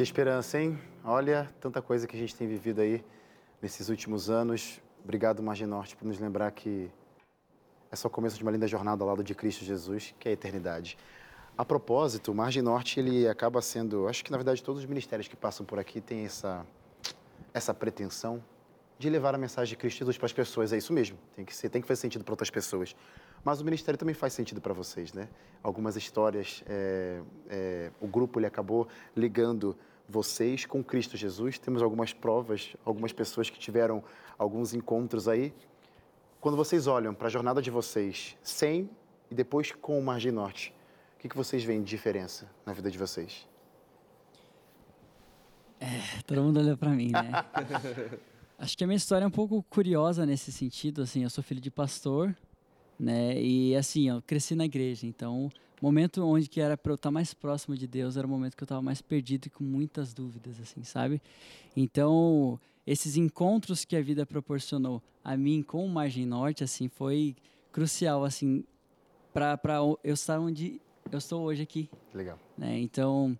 Que 0.00 0.04
esperança, 0.04 0.58
hein? 0.58 0.78
Olha, 1.04 1.46
tanta 1.60 1.82
coisa 1.82 2.06
que 2.06 2.16
a 2.16 2.18
gente 2.18 2.34
tem 2.34 2.48
vivido 2.48 2.80
aí 2.80 3.04
nesses 3.60 3.90
últimos 3.90 4.30
anos. 4.30 4.80
Obrigado, 5.04 5.42
Margem 5.42 5.66
Norte, 5.66 5.94
por 5.94 6.06
nos 6.06 6.18
lembrar 6.18 6.50
que 6.52 6.90
é 7.92 7.96
só 7.96 8.08
o 8.08 8.10
começo 8.10 8.38
de 8.38 8.42
uma 8.42 8.50
linda 8.50 8.66
jornada 8.66 9.04
ao 9.04 9.08
lado 9.10 9.22
de 9.22 9.34
Cristo 9.34 9.62
Jesus, 9.62 10.14
que 10.18 10.26
é 10.26 10.30
a 10.30 10.32
eternidade. 10.32 10.96
A 11.54 11.66
propósito, 11.66 12.32
o 12.32 12.34
Margem 12.34 12.62
Norte, 12.62 12.98
ele 12.98 13.28
acaba 13.28 13.60
sendo... 13.60 14.08
Acho 14.08 14.24
que, 14.24 14.30
na 14.30 14.38
verdade, 14.38 14.62
todos 14.62 14.80
os 14.80 14.88
ministérios 14.88 15.28
que 15.28 15.36
passam 15.36 15.66
por 15.66 15.78
aqui 15.78 16.00
têm 16.00 16.24
essa, 16.24 16.64
essa 17.52 17.74
pretensão 17.74 18.42
de 18.98 19.10
levar 19.10 19.34
a 19.34 19.38
mensagem 19.38 19.68
de 19.68 19.76
Cristo 19.76 19.98
Jesus 19.98 20.16
para 20.16 20.24
as 20.24 20.32
pessoas. 20.32 20.72
É 20.72 20.78
isso 20.78 20.94
mesmo, 20.94 21.18
tem 21.36 21.44
que, 21.44 21.54
ser, 21.54 21.68
tem 21.68 21.82
que 21.82 21.86
fazer 21.86 22.00
sentido 22.00 22.24
para 22.24 22.32
outras 22.32 22.48
pessoas. 22.48 22.96
Mas 23.44 23.60
o 23.60 23.64
ministério 23.66 23.98
também 23.98 24.14
faz 24.14 24.32
sentido 24.32 24.62
para 24.62 24.72
vocês, 24.72 25.12
né? 25.12 25.28
Algumas 25.62 25.94
histórias, 25.94 26.64
é, 26.66 27.20
é, 27.50 27.90
o 28.00 28.06
grupo 28.06 28.38
ele 28.38 28.46
acabou 28.46 28.88
ligando 29.14 29.76
vocês 30.10 30.66
com 30.66 30.82
Cristo 30.82 31.16
Jesus. 31.16 31.58
Temos 31.58 31.82
algumas 31.82 32.12
provas, 32.12 32.74
algumas 32.84 33.12
pessoas 33.12 33.48
que 33.48 33.58
tiveram 33.58 34.02
alguns 34.36 34.74
encontros 34.74 35.28
aí. 35.28 35.54
Quando 36.40 36.56
vocês 36.56 36.86
olham 36.86 37.14
para 37.14 37.28
a 37.28 37.30
jornada 37.30 37.62
de 37.62 37.70
vocês 37.70 38.36
sem 38.42 38.90
e 39.30 39.34
depois 39.34 39.72
com 39.72 39.98
o 39.98 40.02
Margem 40.02 40.32
Norte, 40.32 40.74
o 41.16 41.20
que, 41.20 41.28
que 41.28 41.36
vocês 41.36 41.62
veem 41.62 41.82
de 41.82 41.88
diferença 41.88 42.50
na 42.66 42.72
vida 42.72 42.90
de 42.90 42.98
vocês? 42.98 43.46
Todo 46.26 46.42
mundo 46.42 46.60
olha 46.60 46.76
pra 46.76 46.90
mim, 46.90 47.10
né? 47.10 47.30
Acho 48.58 48.76
que 48.76 48.84
a 48.84 48.86
minha 48.86 48.96
história 48.96 49.24
é 49.24 49.28
um 49.28 49.30
pouco 49.30 49.62
curiosa 49.70 50.26
nesse 50.26 50.52
sentido, 50.52 51.02
assim, 51.02 51.22
eu 51.22 51.30
sou 51.30 51.42
filho 51.42 51.60
de 51.60 51.70
pastor, 51.70 52.36
né? 52.98 53.40
E 53.40 53.74
assim, 53.74 54.10
eu 54.10 54.20
cresci 54.20 54.54
na 54.54 54.66
igreja, 54.66 55.06
então, 55.06 55.50
momento 55.80 56.24
onde 56.24 56.48
que 56.48 56.60
era 56.60 56.76
para 56.76 56.92
eu 56.92 56.96
estar 56.96 57.10
mais 57.10 57.32
próximo 57.32 57.76
de 57.76 57.86
Deus 57.86 58.16
era 58.16 58.26
o 58.26 58.30
momento 58.30 58.56
que 58.56 58.62
eu 58.62 58.66
estava 58.66 58.82
mais 58.82 59.00
perdido 59.00 59.46
e 59.46 59.50
com 59.50 59.64
muitas 59.64 60.12
dúvidas, 60.12 60.60
assim, 60.60 60.82
sabe? 60.84 61.20
Então, 61.76 62.58
esses 62.86 63.16
encontros 63.16 63.84
que 63.84 63.96
a 63.96 64.02
vida 64.02 64.26
proporcionou 64.26 65.02
a 65.24 65.36
mim 65.36 65.62
com 65.62 65.84
o 65.84 65.88
Margem 65.88 66.26
Norte, 66.26 66.64
assim, 66.64 66.88
foi 66.88 67.36
crucial, 67.72 68.24
assim, 68.24 68.64
para 69.32 69.58
eu 70.04 70.14
estar 70.14 70.38
onde 70.38 70.80
eu 71.10 71.18
estou 71.18 71.42
hoje 71.42 71.62
aqui, 71.62 71.88
Legal. 72.14 72.38
né? 72.56 72.78
Então, 72.78 73.38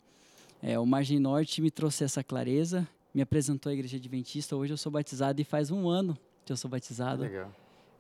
é, 0.62 0.78
o 0.78 0.86
Margem 0.86 1.18
Norte 1.18 1.60
me 1.60 1.70
trouxe 1.70 2.04
essa 2.04 2.22
clareza, 2.22 2.86
me 3.14 3.22
apresentou 3.22 3.70
à 3.70 3.72
Igreja 3.72 3.96
Adventista. 3.96 4.54
Hoje 4.56 4.72
eu 4.72 4.76
sou 4.76 4.92
batizado 4.92 5.40
e 5.40 5.44
faz 5.44 5.70
um 5.70 5.88
ano 5.88 6.16
que 6.44 6.52
eu 6.52 6.56
sou 6.56 6.70
batizado. 6.70 7.22
Legal. 7.22 7.52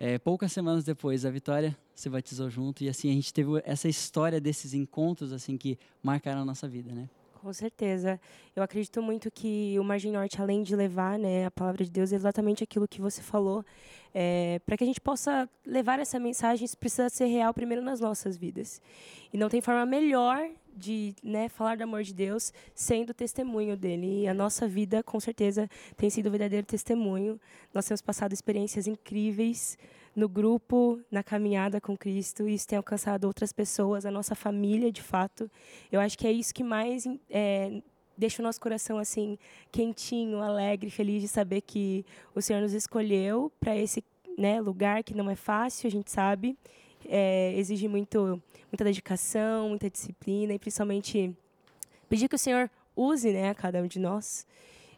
É, 0.02 0.18
poucas 0.18 0.50
semanas 0.50 0.82
depois, 0.82 1.26
a 1.26 1.30
Vitória 1.30 1.76
se 1.94 2.08
batizou 2.08 2.48
junto 2.48 2.82
e 2.82 2.88
assim 2.88 3.10
a 3.10 3.12
gente 3.12 3.34
teve 3.34 3.50
essa 3.66 3.86
história 3.86 4.40
desses 4.40 4.72
encontros 4.72 5.30
assim 5.30 5.58
que 5.58 5.78
marcaram 6.02 6.40
a 6.40 6.44
nossa 6.44 6.66
vida, 6.66 6.90
né? 6.90 7.06
Com 7.40 7.54
certeza. 7.54 8.20
Eu 8.54 8.62
acredito 8.62 9.00
muito 9.00 9.30
que 9.30 9.74
o 9.78 9.82
Margem 9.82 10.12
Norte, 10.12 10.42
além 10.42 10.62
de 10.62 10.76
levar 10.76 11.18
né, 11.18 11.46
a 11.46 11.50
palavra 11.50 11.82
de 11.82 11.90
Deus, 11.90 12.12
é 12.12 12.16
exatamente 12.16 12.62
aquilo 12.62 12.86
que 12.86 13.00
você 13.00 13.22
falou. 13.22 13.64
É, 14.12 14.60
para 14.66 14.76
que 14.76 14.84
a 14.84 14.86
gente 14.86 15.00
possa 15.00 15.48
levar 15.64 15.98
essa 15.98 16.20
mensagem, 16.20 16.66
isso 16.66 16.76
precisa 16.76 17.08
ser 17.08 17.24
real 17.24 17.54
primeiro 17.54 17.82
nas 17.82 17.98
nossas 17.98 18.36
vidas. 18.36 18.78
E 19.32 19.38
não 19.38 19.48
tem 19.48 19.62
forma 19.62 19.86
melhor 19.86 20.50
de 20.76 21.14
né, 21.22 21.48
falar 21.48 21.78
do 21.78 21.84
amor 21.84 22.02
de 22.02 22.12
Deus 22.12 22.52
sendo 22.74 23.14
testemunho 23.14 23.74
dele. 23.74 24.24
E 24.24 24.28
a 24.28 24.34
nossa 24.34 24.68
vida, 24.68 25.02
com 25.02 25.18
certeza, 25.18 25.66
tem 25.96 26.10
sido 26.10 26.26
um 26.26 26.32
verdadeiro 26.32 26.66
testemunho. 26.66 27.40
Nós 27.72 27.86
temos 27.86 28.02
passado 28.02 28.34
experiências 28.34 28.86
incríveis 28.86 29.78
no 30.14 30.28
grupo, 30.28 31.00
na 31.10 31.22
caminhada 31.22 31.80
com 31.80 31.96
Cristo, 31.96 32.48
e 32.48 32.54
isso 32.54 32.66
tem 32.66 32.76
alcançado 32.76 33.24
outras 33.24 33.52
pessoas, 33.52 34.04
a 34.04 34.10
nossa 34.10 34.34
família, 34.34 34.90
de 34.90 35.02
fato. 35.02 35.50
Eu 35.90 36.00
acho 36.00 36.18
que 36.18 36.26
é 36.26 36.32
isso 36.32 36.52
que 36.52 36.64
mais 36.64 37.06
é, 37.28 37.80
deixa 38.20 38.42
o 38.42 38.44
nosso 38.44 38.60
coração 38.60 38.98
assim 38.98 39.38
quentinho, 39.72 40.42
alegre, 40.42 40.90
feliz 40.90 41.22
de 41.22 41.28
saber 41.28 41.62
que 41.62 42.04
o 42.34 42.42
Senhor 42.42 42.60
nos 42.60 42.74
escolheu 42.74 43.50
para 43.58 43.74
esse 43.76 44.04
né, 44.36 44.60
lugar 44.60 45.02
que 45.02 45.14
não 45.14 45.30
é 45.30 45.34
fácil, 45.34 45.86
a 45.86 45.90
gente 45.90 46.10
sabe, 46.10 46.56
é, 47.08 47.54
exige 47.56 47.88
muito, 47.88 48.40
muita 48.70 48.84
dedicação, 48.84 49.70
muita 49.70 49.88
disciplina 49.88 50.52
e 50.52 50.58
principalmente 50.58 51.34
pedir 52.08 52.28
que 52.28 52.34
o 52.34 52.38
Senhor 52.38 52.70
use 52.94 53.32
né, 53.32 53.48
a 53.48 53.54
cada 53.54 53.80
um 53.82 53.86
de 53.86 53.98
nós. 53.98 54.46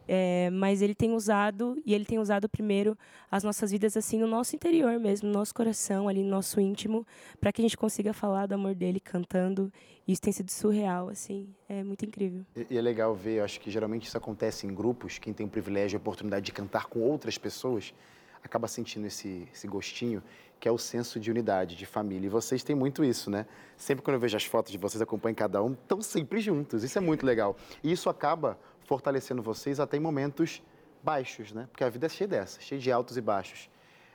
É, 0.07 0.51
mas 0.51 0.83
ele 0.83 0.95
tem 0.95 1.13
usado 1.13 1.81
e 1.85 1.95
ele 1.95 2.05
tem 2.05 2.19
usado 2.19 2.49
primeiro 2.49 2.97
as 3.31 3.45
nossas 3.45 3.71
vidas 3.71 3.97
assim 3.97 4.19
no 4.19 4.27
nosso 4.27 4.57
interior 4.57 4.99
mesmo, 4.99 5.29
no 5.29 5.35
nosso 5.35 5.55
coração, 5.55 6.09
ali 6.09 6.23
no 6.23 6.31
nosso 6.31 6.61
íntimo, 6.61 7.07
para 7.41 7.53
que 7.53 7.61
a 7.61 7.65
gente 7.65 7.77
consiga 7.77 8.13
falar 8.13 8.47
do 8.47 8.55
amor 8.55 8.75
dele 8.75 9.01
cantando. 9.01 9.73
Isso 10.07 10.21
tem 10.21 10.33
sido 10.33 10.51
surreal, 10.51 11.09
assim, 11.09 11.49
é 11.69 11.85
muito 11.85 12.05
incrível. 12.05 12.45
E, 12.57 12.67
e 12.71 12.79
é 12.79 12.81
legal 12.81 13.15
ver, 13.15 13.39
eu 13.39 13.45
acho 13.45 13.61
que 13.61 13.71
geralmente 13.71 14.07
isso 14.07 14.17
acontece 14.19 14.67
em 14.67 14.75
grupos, 14.75 15.19
quem 15.19 15.33
tem 15.33 15.47
o 15.47 15.49
privilégio 15.49 15.97
e 15.97 15.99
a 15.99 16.01
oportunidade 16.01 16.45
de 16.45 16.53
cantar 16.53 16.87
com 16.87 17.01
outras 17.01 17.39
pessoas, 17.39 17.95
acaba 18.43 18.67
sentindo 18.67 19.07
esse, 19.07 19.47
esse 19.53 19.69
gostinho, 19.69 20.23
que 20.59 20.69
é 20.69 20.71
o 20.71 20.79
senso 20.79 21.19
de 21.19 21.31
unidade, 21.31 21.77
de 21.77 21.87
família. 21.87 22.27
E 22.27 22.31
vocês 22.31 22.63
têm 22.63 22.75
muito 22.75 23.05
isso, 23.05 23.31
né? 23.31 23.47
Sempre 23.77 24.05
quando 24.05 24.15
eu 24.15 24.21
vejo 24.21 24.37
as 24.37 24.45
fotos 24.45 24.71
de 24.71 24.79
vocês, 24.79 25.01
acompanho 25.01 25.35
cada 25.35 25.63
um, 25.63 25.75
tão 25.75 26.01
sempre 26.01 26.41
juntos. 26.41 26.85
Isso 26.85 26.99
é 26.99 27.01
muito 27.01 27.27
legal. 27.27 27.57
E 27.83 27.91
isso 27.91 28.09
acaba 28.09 28.59
fortalecendo 28.93 29.41
vocês 29.41 29.81
até 29.81 29.97
em 29.97 30.01
momentos 30.01 30.63
baixos, 31.03 31.51
né? 31.51 31.67
Porque 31.71 31.83
a 31.83 31.89
vida 31.89 32.05
é 32.05 32.09
cheia 32.11 32.29
dessa, 32.29 32.61
cheia 32.61 32.79
de 32.79 32.93
altos 32.93 33.17
e 33.17 33.23
baixos. 33.23 33.71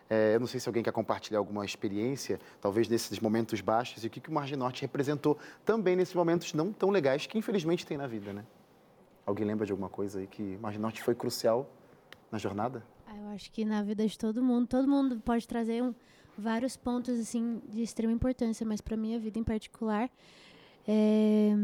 É, 0.08 0.36
eu 0.36 0.40
não 0.40 0.46
sei 0.46 0.60
se 0.60 0.70
alguém 0.70 0.84
quer 0.84 0.92
compartilhar 0.92 1.40
alguma 1.40 1.66
experiência, 1.66 2.40
talvez 2.62 2.88
nesses 2.88 3.20
momentos 3.20 3.60
baixos, 3.60 4.04
e 4.04 4.08
o 4.08 4.10
que, 4.12 4.20
que 4.20 4.30
o 4.30 4.32
Margem 4.32 4.56
Norte 4.56 4.84
representou 4.84 5.36
também 5.66 5.96
nesses 5.96 6.14
momentos 6.14 6.54
não 6.54 6.72
tão 6.72 6.92
legais 6.92 7.26
que 7.26 7.40
infelizmente 7.40 7.88
tem 7.88 7.98
na 7.98 8.06
vida, 8.06 8.32
né? 8.32 8.46
Alguém 9.26 9.48
lembra 9.48 9.66
de 9.66 9.72
alguma 9.72 9.90
coisa 9.90 10.20
aí 10.20 10.28
que 10.28 10.60
Margem 10.62 10.80
Norte 10.80 11.02
foi 11.02 11.16
crucial 11.16 11.68
na 12.32 12.38
jornada? 12.38 12.86
Ah, 13.08 13.18
eu 13.18 13.30
acho 13.30 13.52
que 13.52 13.66
na 13.66 13.82
vida 13.82 14.06
de 14.06 14.16
todo 14.16 14.44
mundo, 14.44 14.68
todo 14.68 14.88
mundo 14.88 15.20
pode 15.22 15.48
trazer 15.48 15.82
um, 15.82 15.92
vários 16.38 16.78
pontos 16.78 17.20
assim 17.20 17.64
de 17.68 17.82
extrema 17.82 18.14
importância, 18.14 18.64
mas 18.64 18.80
para 18.80 18.96
minha 18.96 19.20
vida 19.20 19.40
em 19.40 19.44
particular, 19.44 20.08
é, 20.88 21.56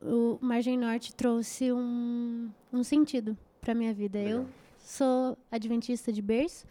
o 0.00 0.38
Margem 0.40 0.78
Norte 0.78 1.14
trouxe 1.14 1.72
um, 1.72 2.50
um 2.72 2.82
sentido 2.82 3.36
para 3.60 3.74
minha 3.74 3.92
vida. 3.92 4.18
Legal. 4.18 4.40
Eu 4.40 4.46
sou 4.78 5.36
adventista 5.50 6.12
de 6.12 6.22
berço 6.22 6.66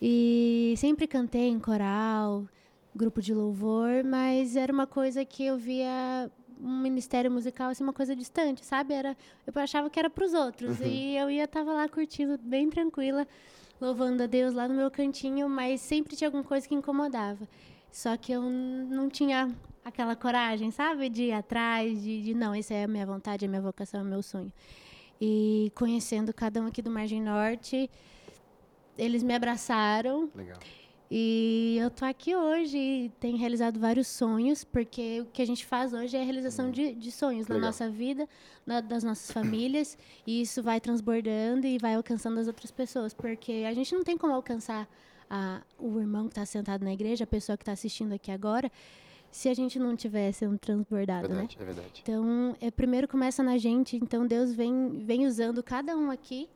e 0.00 0.74
sempre 0.76 1.06
cantei 1.06 1.48
em 1.48 1.58
coral, 1.58 2.46
grupo 2.94 3.22
de 3.22 3.32
louvor, 3.32 4.04
mas 4.04 4.56
era 4.56 4.72
uma 4.72 4.86
coisa 4.86 5.24
que 5.24 5.44
eu 5.44 5.56
via 5.56 6.30
um 6.60 6.80
ministério 6.80 7.30
musical 7.30 7.70
assim 7.70 7.84
uma 7.84 7.92
coisa 7.92 8.14
distante, 8.14 8.64
sabe? 8.64 8.92
Era 8.92 9.16
eu 9.46 9.52
achava 9.62 9.88
que 9.88 9.98
era 9.98 10.10
para 10.10 10.24
os 10.24 10.34
outros 10.34 10.80
e 10.80 11.16
eu 11.16 11.30
ia 11.30 11.46
tava 11.46 11.72
lá 11.72 11.88
curtindo 11.88 12.38
bem 12.42 12.68
tranquila, 12.68 13.26
louvando 13.80 14.22
a 14.22 14.26
Deus 14.26 14.54
lá 14.54 14.66
no 14.66 14.74
meu 14.74 14.90
cantinho, 14.90 15.48
mas 15.48 15.80
sempre 15.80 16.16
tinha 16.16 16.28
alguma 16.28 16.44
coisa 16.44 16.66
que 16.66 16.74
incomodava. 16.74 17.48
Só 17.90 18.16
que 18.16 18.32
eu 18.32 18.42
não 18.42 19.08
tinha 19.08 19.48
aquela 19.88 20.14
coragem, 20.16 20.70
sabe? 20.70 21.08
De 21.08 21.24
ir 21.24 21.32
atrás, 21.32 22.02
de, 22.02 22.22
de 22.22 22.34
não, 22.34 22.54
essa 22.54 22.74
é 22.74 22.84
a 22.84 22.88
minha 22.88 23.04
vontade, 23.06 23.44
é 23.44 23.48
a 23.48 23.50
minha 23.50 23.60
vocação, 23.62 24.00
é 24.00 24.02
o 24.02 24.06
meu 24.06 24.22
sonho. 24.22 24.52
E 25.20 25.72
conhecendo 25.74 26.32
cada 26.32 26.60
um 26.62 26.66
aqui 26.66 26.80
do 26.80 26.90
Margem 26.90 27.20
Norte, 27.20 27.90
eles 28.96 29.22
me 29.22 29.34
abraçaram 29.34 30.28
Legal. 30.34 30.58
e 31.10 31.76
eu 31.80 31.90
tô 31.90 32.04
aqui 32.04 32.34
hoje 32.36 32.76
e 32.78 33.08
tenho 33.20 33.36
realizado 33.36 33.78
vários 33.80 34.06
sonhos, 34.08 34.62
porque 34.64 35.20
o 35.22 35.26
que 35.26 35.40
a 35.42 35.46
gente 35.46 35.64
faz 35.66 35.92
hoje 35.92 36.16
é 36.16 36.20
a 36.20 36.24
realização 36.24 36.70
de, 36.70 36.92
de 36.94 37.10
sonhos 37.10 37.46
na 37.48 37.54
Legal. 37.56 37.68
nossa 37.70 37.88
vida, 37.90 38.28
na- 38.66 38.80
das 38.80 39.02
nossas 39.04 39.30
famílias, 39.30 39.96
e 40.26 40.40
isso 40.42 40.62
vai 40.62 40.80
transbordando 40.80 41.66
e 41.66 41.78
vai 41.78 41.94
alcançando 41.94 42.38
as 42.38 42.46
outras 42.46 42.70
pessoas, 42.70 43.12
porque 43.14 43.64
a 43.68 43.74
gente 43.74 43.92
não 43.94 44.04
tem 44.04 44.16
como 44.16 44.32
alcançar 44.34 44.88
a- 45.30 45.62
o 45.78 45.98
irmão 46.00 46.24
que 46.24 46.32
está 46.32 46.44
sentado 46.46 46.84
na 46.84 46.92
igreja, 46.92 47.24
a 47.24 47.26
pessoa 47.26 47.56
que 47.56 47.62
está 47.62 47.72
assistindo 47.72 48.12
aqui 48.12 48.30
agora, 48.30 48.70
se 49.30 49.48
a 49.48 49.54
gente 49.54 49.78
não 49.78 49.94
tiver 49.94 50.32
sendo 50.32 50.58
transbordado, 50.58 51.28
né? 51.28 51.34
Verdade, 51.34 51.56
é 51.60 51.64
verdade. 51.64 52.02
Então, 52.02 52.56
é, 52.60 52.70
primeiro 52.70 53.06
começa 53.06 53.42
na 53.42 53.58
gente, 53.58 53.96
então 53.96 54.26
Deus 54.26 54.52
vem, 54.52 54.98
vem 55.04 55.26
usando 55.26 55.62
cada 55.62 55.96
um 55.96 56.10
aqui. 56.10 56.48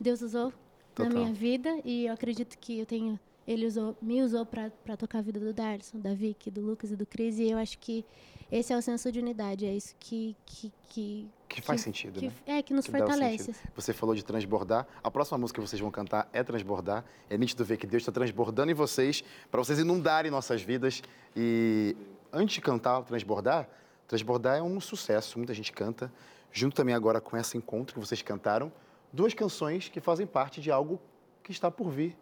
Deus 0.00 0.20
usou 0.20 0.52
Total. 0.94 1.12
na 1.12 1.18
minha 1.18 1.32
vida 1.32 1.80
e 1.84 2.06
eu 2.06 2.12
acredito 2.12 2.58
que 2.58 2.78
eu 2.78 2.86
tenho 2.86 3.18
ele 3.46 3.66
usou, 3.66 3.96
me 4.00 4.22
usou 4.22 4.46
para 4.46 4.70
tocar 4.96 5.18
a 5.18 5.22
vida 5.22 5.40
do 5.40 5.52
Darson, 5.52 5.98
da 5.98 6.14
Vicky, 6.14 6.50
do 6.50 6.60
Lucas 6.60 6.90
e 6.90 6.96
do 6.96 7.04
Cris 7.06 7.38
e 7.38 7.50
eu 7.50 7.58
acho 7.58 7.78
que 7.78 8.04
esse 8.50 8.72
é 8.72 8.76
o 8.76 8.82
senso 8.82 9.10
de 9.10 9.18
unidade, 9.18 9.64
é 9.66 9.74
isso 9.74 9.94
que 9.98 10.36
que 10.44 10.72
que, 10.90 11.26
Que 11.48 11.62
faz 11.62 11.80
sentido, 11.80 12.20
que- 12.20 12.26
né? 12.26 12.34
é 12.46 12.62
que 12.62 12.74
nos 12.74 12.84
Que 12.84 12.90
fortalece. 12.92 13.54
Você 13.74 13.94
falou 13.94 14.14
de 14.14 14.22
transbordar. 14.22 14.86
A 15.02 15.10
próxima 15.10 15.38
música 15.38 15.60
que 15.60 15.66
vocês 15.66 15.80
vão 15.80 15.90
cantar 15.90 16.28
é 16.34 16.44
Transbordar. 16.44 17.02
É 17.30 17.38
nítido 17.38 17.64
ver 17.64 17.78
que 17.78 17.86
Deus 17.86 18.02
está 18.02 18.12
transbordando 18.12 18.70
em 18.70 18.74
vocês 18.74 19.24
para 19.50 19.58
vocês 19.64 19.78
inundarem 19.78 20.30
nossas 20.30 20.60
vidas. 20.60 21.02
E 21.34 21.96
antes 22.30 22.56
de 22.56 22.60
cantar 22.60 23.02
Transbordar, 23.04 23.66
Transbordar 24.06 24.58
é 24.58 24.62
um 24.62 24.78
sucesso, 24.80 25.38
muita 25.38 25.54
gente 25.54 25.72
canta. 25.72 26.12
Junto 26.52 26.76
também 26.76 26.94
agora 26.94 27.22
com 27.22 27.38
esse 27.38 27.56
encontro 27.56 27.94
que 27.94 28.00
vocês 28.00 28.20
cantaram, 28.20 28.70
duas 29.10 29.32
canções 29.32 29.88
que 29.88 29.98
fazem 29.98 30.26
parte 30.26 30.60
de 30.60 30.70
algo 30.70 31.00
que 31.42 31.50
está 31.52 31.70
por 31.70 31.88
vir. 31.90 32.14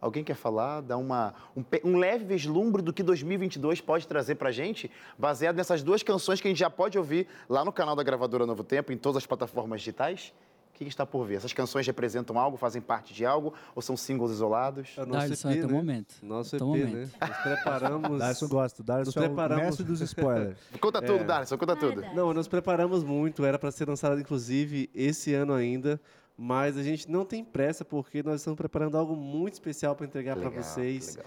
Alguém 0.00 0.24
quer 0.24 0.34
falar, 0.34 0.80
dar 0.80 0.96
uma, 0.96 1.34
um, 1.54 1.62
um 1.84 1.98
leve 1.98 2.24
vislumbre 2.24 2.80
do 2.80 2.92
que 2.92 3.02
2022 3.02 3.80
pode 3.80 4.08
trazer 4.08 4.36
pra 4.36 4.50
gente, 4.50 4.90
baseado 5.18 5.56
nessas 5.56 5.82
duas 5.82 6.02
canções 6.02 6.40
que 6.40 6.48
a 6.48 6.50
gente 6.50 6.58
já 6.58 6.70
pode 6.70 6.96
ouvir 6.96 7.26
lá 7.48 7.64
no 7.64 7.72
canal 7.72 7.94
da 7.94 8.02
gravadora 8.02 8.46
Novo 8.46 8.64
Tempo, 8.64 8.92
em 8.92 8.96
todas 8.96 9.18
as 9.18 9.26
plataformas 9.26 9.80
digitais? 9.80 10.32
O 10.72 10.78
que 10.80 10.84
que 10.86 10.90
está 10.90 11.04
por 11.04 11.26
vir? 11.26 11.34
Essas 11.34 11.52
canções 11.52 11.86
representam 11.86 12.38
algo, 12.38 12.56
fazem 12.56 12.80
parte 12.80 13.12
de 13.12 13.26
algo, 13.26 13.52
ou 13.74 13.82
são 13.82 13.94
singles 13.98 14.30
isolados? 14.30 14.94
É 14.96 15.00
nosso 15.00 15.10
Darlison, 15.12 15.50
EP, 15.50 15.56
é 15.56 15.60
teu 15.60 15.68
né? 15.68 15.74
momento. 15.74 16.14
Nosso 16.22 16.56
EP, 16.56 16.62
momento. 16.62 16.94
né? 16.94 17.08
Nós 17.20 17.36
preparamos... 17.42 18.18
Darson 18.18 18.48
gosta. 18.48 18.82
Darson 18.82 19.04
Nos 19.04 19.16
é 19.16 19.20
o 19.20 19.22
preparamos. 19.24 19.64
mestre 19.64 19.84
dos 19.84 20.00
spoilers. 20.00 20.56
Conta 20.80 21.02
tudo, 21.02 21.24
Darson, 21.24 21.58
conta 21.58 21.76
tudo. 21.76 22.00
Não, 22.14 22.32
nós 22.32 22.48
preparamos 22.48 23.04
muito, 23.04 23.44
era 23.44 23.58
para 23.58 23.70
ser 23.70 23.86
lançado 23.86 24.18
inclusive 24.18 24.88
esse 24.94 25.34
ano 25.34 25.52
ainda, 25.52 26.00
mas 26.42 26.78
a 26.78 26.82
gente 26.82 27.10
não 27.10 27.22
tem 27.22 27.44
pressa 27.44 27.84
porque 27.84 28.22
nós 28.22 28.40
estamos 28.40 28.56
preparando 28.56 28.96
algo 28.96 29.14
muito 29.14 29.52
especial 29.54 29.94
para 29.94 30.06
entregar 30.06 30.36
para 30.36 30.48
vocês. 30.48 31.18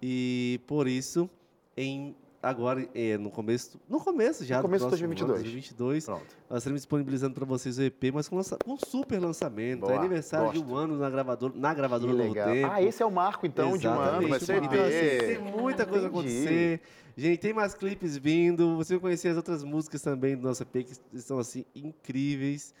E 0.00 0.58
por 0.66 0.88
isso, 0.88 1.28
em 1.76 2.16
agora 2.42 2.88
é, 2.94 3.16
no 3.18 3.30
começo, 3.30 3.78
no 3.88 4.00
começo 4.00 4.44
já 4.44 4.56
No 4.56 4.62
começo 4.62 4.84
do 4.86 4.96
de 4.96 5.04
próximo 5.04 5.08
2022. 5.14 5.30
ano, 5.30 5.42
2022, 5.44 6.04
Pronto. 6.06 6.36
nós 6.50 6.58
estaremos 6.58 6.80
disponibilizando 6.80 7.34
para 7.34 7.44
vocês 7.44 7.78
o 7.78 7.82
EP, 7.82 8.04
mas 8.12 8.28
com, 8.28 8.34
lança- 8.36 8.56
com 8.64 8.72
um 8.72 8.78
super 8.78 9.20
lançamento, 9.20 9.80
Boa, 9.82 9.92
é 9.92 9.96
aniversário 9.98 10.50
de 10.52 10.58
gosto. 10.58 10.72
um 10.72 10.76
ano 10.76 10.98
na 10.98 11.08
gravadora, 11.10 11.52
na 11.54 11.72
gravadora 11.74 12.12
Novo. 12.14 12.34
Tempo. 12.34 12.68
Ah, 12.72 12.82
esse 12.82 13.00
é 13.02 13.06
o 13.06 13.10
marco, 13.12 13.46
então, 13.46 13.76
de 13.76 13.86
um 13.86 13.92
ano, 13.92 14.26
vai 14.28 14.38
Exatamente. 14.38 14.44
ser 14.44 14.56
Então, 14.64 14.84
assim, 14.86 15.26
tem 15.44 15.52
muita 15.62 15.86
coisa 15.86 16.06
Entendi. 16.08 16.18
acontecer. 16.18 16.80
Gente, 17.16 17.38
tem 17.40 17.52
mais 17.52 17.74
clipes 17.74 18.16
vindo. 18.16 18.74
Você 18.76 18.94
vai 18.94 19.00
conhecer 19.02 19.28
as 19.28 19.36
outras 19.36 19.62
músicas 19.62 20.00
também 20.02 20.34
do 20.34 20.42
nosso 20.42 20.62
EP 20.64 20.82
que 20.84 20.94
estão 21.12 21.38
assim 21.38 21.64
incríveis. 21.76 22.74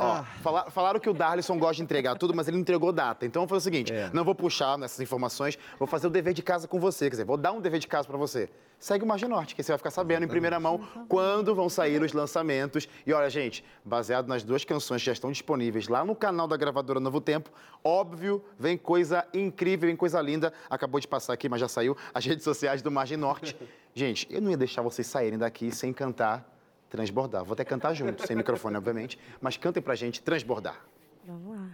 Ó, 0.00 0.12
Ah. 0.16 0.24
fala- 0.42 0.70
falaram 0.70 0.98
que 0.98 1.08
o 1.08 1.12
Darlison 1.14 1.58
gosta 1.58 1.76
de 1.76 1.82
entregar 1.82 2.16
tudo, 2.16 2.34
mas 2.34 2.48
ele 2.48 2.56
não 2.56 2.62
entregou 2.62 2.92
data. 2.92 3.24
Então 3.26 3.46
foi 3.46 3.58
o 3.58 3.60
seguinte: 3.60 3.92
É. 3.92 4.10
não 4.12 4.24
vou 4.24 4.34
puxar 4.34 4.78
nessas 4.78 4.98
informações, 5.00 5.58
vou 5.78 5.86
fazer 5.86 6.06
o 6.06 6.10
dever 6.10 6.32
de 6.34 6.42
casa 6.42 6.66
com 6.66 6.80
você. 6.80 7.04
Quer 7.06 7.10
dizer, 7.10 7.24
vou 7.24 7.36
dar 7.36 7.52
um 7.52 7.60
dever 7.60 7.78
de 7.78 7.86
casa 7.86 8.08
pra 8.08 8.16
você. 8.16 8.48
Segue 8.78 9.04
o 9.04 9.06
Margem 9.06 9.28
Norte, 9.28 9.54
que 9.54 9.62
você 9.62 9.72
vai 9.72 9.76
ficar 9.78 9.90
sabendo 9.90 10.24
em 10.24 10.28
primeira 10.28 10.58
mão 10.58 10.80
quando 11.06 11.54
vão 11.54 11.68
sair 11.68 12.00
os 12.02 12.14
lançamentos. 12.14 12.88
E 13.06 13.12
olha, 13.12 13.28
gente, 13.28 13.62
baseado 13.84 14.26
nas 14.26 14.42
duas 14.42 14.64
canções 14.64 15.02
que 15.02 15.06
já 15.06 15.12
estão 15.12 15.30
disponíveis 15.30 15.86
lá 15.86 16.02
no 16.02 16.14
canal 16.16 16.48
da 16.48 16.56
gravadora 16.56 16.98
Novo 16.98 17.20
Tempo, 17.20 17.50
óbvio, 17.84 18.42
vem 18.58 18.78
coisa 18.78 19.26
incrível, 19.34 19.86
vem 19.86 19.96
coisa 19.96 20.18
linda. 20.22 20.52
Acabou 20.70 20.98
de 20.98 21.06
passar 21.06 21.34
aqui, 21.34 21.46
mas 21.48 21.60
já 21.60 21.68
saiu 21.68 21.94
as 22.14 22.24
redes 22.24 22.42
sociais 22.42 22.80
do 22.80 22.90
Margem 22.90 23.18
Norte. 23.18 23.54
Gente, 23.94 24.26
eu 24.30 24.40
não 24.40 24.50
ia 24.50 24.56
deixar 24.56 24.80
vocês 24.82 25.06
saírem 25.06 25.38
daqui 25.38 25.70
sem 25.70 25.92
cantar 25.92 26.48
Transbordar. 26.90 27.44
Vou 27.44 27.54
até 27.54 27.64
cantar 27.64 27.94
junto, 27.94 28.26
sem 28.26 28.36
microfone, 28.36 28.76
obviamente. 28.76 29.18
Mas 29.40 29.56
cantem 29.56 29.82
pra 29.82 29.94
gente 29.94 30.20
Transbordar. 30.20 30.78
Vamos 31.24 31.56
lá. 31.56 31.68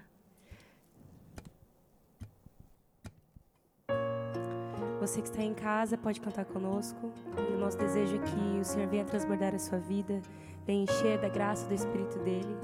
Você 5.00 5.22
que 5.22 5.28
está 5.28 5.42
em 5.42 5.54
casa 5.54 5.96
pode 5.96 6.20
cantar 6.20 6.44
conosco. 6.44 7.12
E 7.50 7.54
o 7.54 7.58
nosso 7.58 7.78
desejo 7.78 8.16
é 8.16 8.18
que 8.18 8.60
o 8.60 8.64
Senhor 8.64 8.88
venha 8.88 9.04
transbordar 9.04 9.54
a 9.54 9.58
sua 9.58 9.78
vida, 9.78 10.20
venha 10.66 10.84
encher 10.84 11.18
da 11.18 11.28
graça 11.28 11.66
do 11.66 11.74
Espírito 11.74 12.18
dele. 12.18 12.56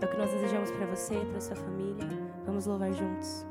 É 0.00 0.04
o 0.04 0.08
que 0.08 0.16
nós 0.16 0.30
desejamos 0.30 0.70
para 0.70 0.86
você 0.86 1.14
para 1.30 1.40
sua 1.40 1.56
família. 1.56 2.06
Vamos 2.46 2.66
louvar 2.66 2.92
juntos. 2.92 3.44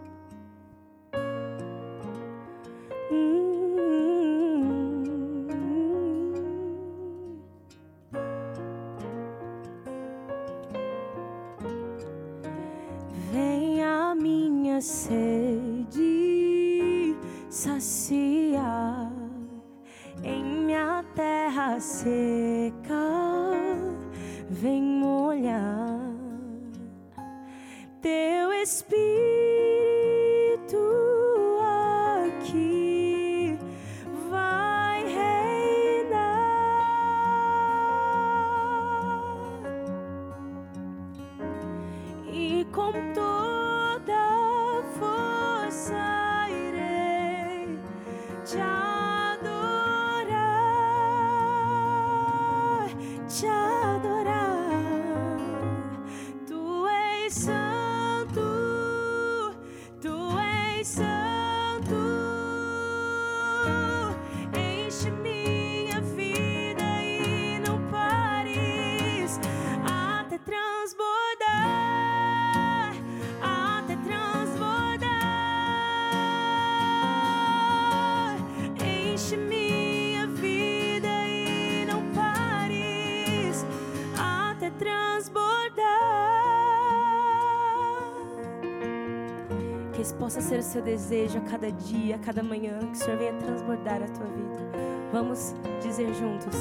Possa 90.32 90.48
ser 90.48 90.60
o 90.60 90.64
seu 90.64 90.82
desejo 90.82 91.40
a 91.40 91.42
cada 91.42 91.70
dia, 91.70 92.16
a 92.16 92.20
cada 92.20 92.42
manhã, 92.42 92.80
que 92.80 92.94
o 92.94 92.96
Senhor 92.96 93.18
venha 93.18 93.34
transbordar 93.34 94.02
a 94.02 94.08
tua 94.08 94.28
vida. 94.28 94.72
Vamos 95.12 95.54
dizer 95.82 96.08
juntos. 96.14 96.56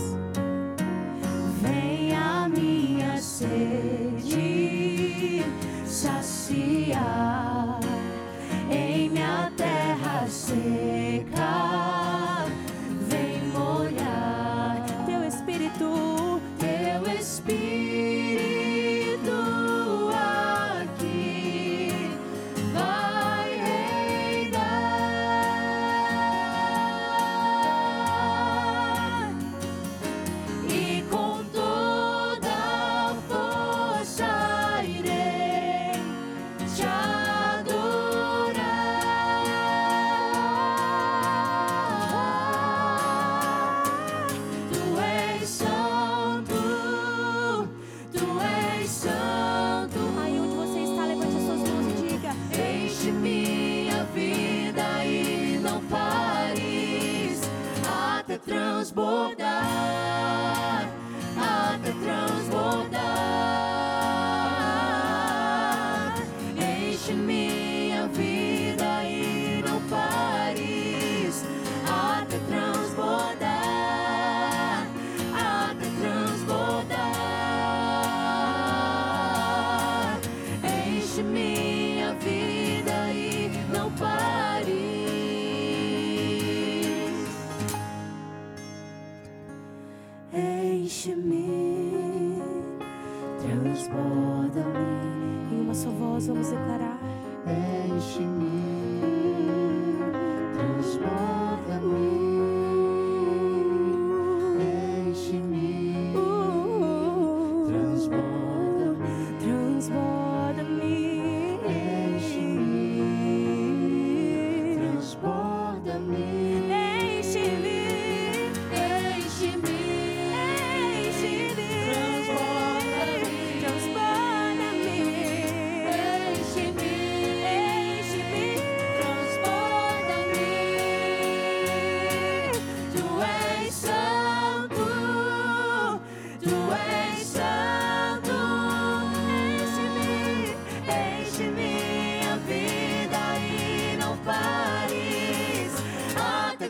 Vem 1.62 2.12
a 2.16 2.48
minha 2.48 3.16
sede 3.18 4.24
saciar 5.86 7.49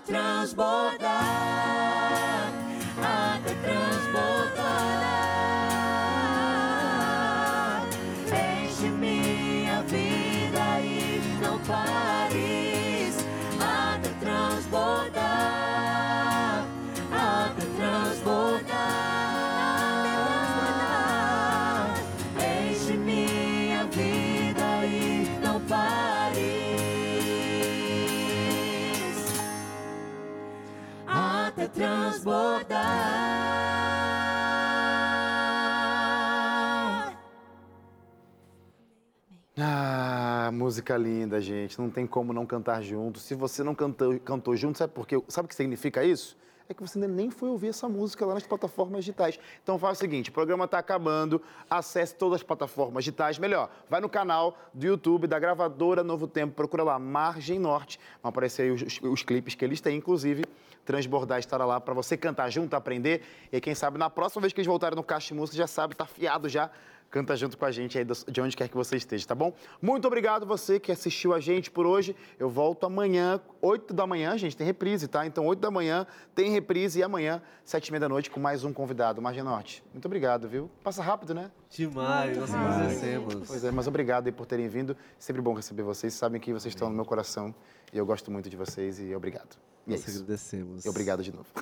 transbordar, 0.06 1.49
transbordar. 32.20 33.10
Ah, 39.58 40.50
música 40.52 40.96
linda, 40.96 41.40
gente. 41.40 41.78
Não 41.78 41.90
tem 41.90 42.06
como 42.06 42.32
não 42.32 42.46
cantar 42.46 42.82
junto. 42.82 43.18
Se 43.18 43.34
você 43.34 43.62
não 43.62 43.74
cantou, 43.74 44.18
cantou 44.20 44.56
junto, 44.56 44.78
sabe 44.78 44.92
por 44.92 45.06
quê? 45.06 45.20
Sabe 45.28 45.46
o 45.46 45.48
que 45.48 45.54
significa 45.54 46.04
isso? 46.04 46.36
É 46.68 46.72
que 46.72 46.80
você 46.80 46.98
ainda 46.98 47.08
nem 47.12 47.30
foi 47.30 47.48
ouvir 47.48 47.68
essa 47.68 47.88
música 47.88 48.24
lá 48.24 48.32
nas 48.34 48.46
plataformas 48.46 49.04
digitais. 49.04 49.40
Então 49.60 49.76
faz 49.76 49.98
o 49.98 50.00
seguinte, 50.00 50.30
o 50.30 50.32
programa 50.32 50.66
está 50.66 50.78
acabando, 50.78 51.42
acesse 51.68 52.14
todas 52.14 52.36
as 52.36 52.42
plataformas 52.44 53.02
digitais. 53.02 53.40
Melhor, 53.40 53.68
vai 53.88 54.00
no 54.00 54.08
canal 54.08 54.56
do 54.72 54.86
YouTube 54.86 55.26
da 55.26 55.36
gravadora 55.38 56.04
Novo 56.04 56.28
Tempo, 56.28 56.54
procura 56.54 56.84
lá, 56.84 56.96
Margem 56.98 57.58
Norte. 57.58 57.98
Vão 58.22 58.30
aparecer 58.30 58.62
aí 58.62 58.70
os, 58.70 58.82
os- 58.82 59.00
os 59.02 59.22
clipes 59.24 59.56
que 59.56 59.64
eles 59.64 59.80
têm, 59.80 59.96
inclusive. 59.98 60.44
Transbordar 60.84 61.38
estará 61.38 61.64
lá 61.64 61.80
para 61.80 61.94
você 61.94 62.16
cantar 62.16 62.50
junto, 62.50 62.74
aprender. 62.74 63.22
E 63.52 63.60
quem 63.60 63.74
sabe, 63.74 63.98
na 63.98 64.10
próxima 64.10 64.42
vez 64.42 64.52
que 64.52 64.60
eles 64.60 64.66
voltarem 64.66 64.96
no 64.96 65.02
Caixa 65.02 65.28
de 65.28 65.34
Música, 65.34 65.56
já 65.56 65.66
sabe, 65.66 65.94
tá 65.94 66.04
afiado 66.04 66.48
já 66.48 66.70
canta 67.10 67.36
junto 67.36 67.58
com 67.58 67.64
a 67.64 67.72
gente 67.72 67.98
aí 67.98 68.04
de 68.04 68.40
onde 68.40 68.56
quer 68.56 68.68
que 68.68 68.76
você 68.76 68.96
esteja, 68.96 69.26
tá 69.26 69.34
bom? 69.34 69.52
Muito 69.82 70.06
obrigado 70.06 70.46
você 70.46 70.78
que 70.78 70.92
assistiu 70.92 71.34
a 71.34 71.40
gente 71.40 71.70
por 71.70 71.84
hoje. 71.84 72.14
Eu 72.38 72.48
volto 72.48 72.86
amanhã, 72.86 73.40
8 73.60 73.92
da 73.92 74.06
manhã, 74.06 74.38
gente, 74.38 74.56
tem 74.56 74.66
reprise, 74.66 75.08
tá? 75.08 75.26
Então, 75.26 75.44
8 75.46 75.58
da 75.58 75.70
manhã 75.70 76.06
tem 76.34 76.50
reprise 76.50 77.00
e 77.00 77.02
amanhã, 77.02 77.42
7 77.64 77.88
e 77.88 77.92
meia 77.92 78.00
da 78.00 78.08
noite, 78.08 78.30
com 78.30 78.38
mais 78.38 78.64
um 78.64 78.72
convidado, 78.72 79.20
Margem 79.20 79.42
Norte. 79.42 79.82
Muito 79.92 80.06
obrigado, 80.06 80.48
viu? 80.48 80.70
Passa 80.84 81.02
rápido, 81.02 81.34
né? 81.34 81.50
Demais, 81.68 82.36
nós 82.38 82.54
agradecemos. 82.54 83.34
Pois 83.46 83.64
é, 83.64 83.70
mas 83.70 83.88
obrigado 83.88 84.26
aí 84.26 84.32
por 84.32 84.46
terem 84.46 84.68
vindo. 84.68 84.96
Sempre 85.18 85.42
bom 85.42 85.52
receber 85.52 85.82
vocês. 85.82 86.14
Sabem 86.14 86.40
que 86.40 86.52
vocês 86.52 86.72
estão 86.72 86.88
no 86.88 86.94
meu 86.94 87.04
coração 87.04 87.54
e 87.92 87.98
eu 87.98 88.06
gosto 88.06 88.30
muito 88.30 88.48
de 88.48 88.56
vocês 88.56 89.00
e 89.00 89.14
obrigado. 89.14 89.69
E 89.86 89.92
é 89.92 89.96
Nós 89.96 90.06
isso. 90.06 90.18
agradecemos. 90.22 90.84
E 90.84 90.88
obrigado 90.88 91.22
de 91.22 91.32
novo. 91.32 91.46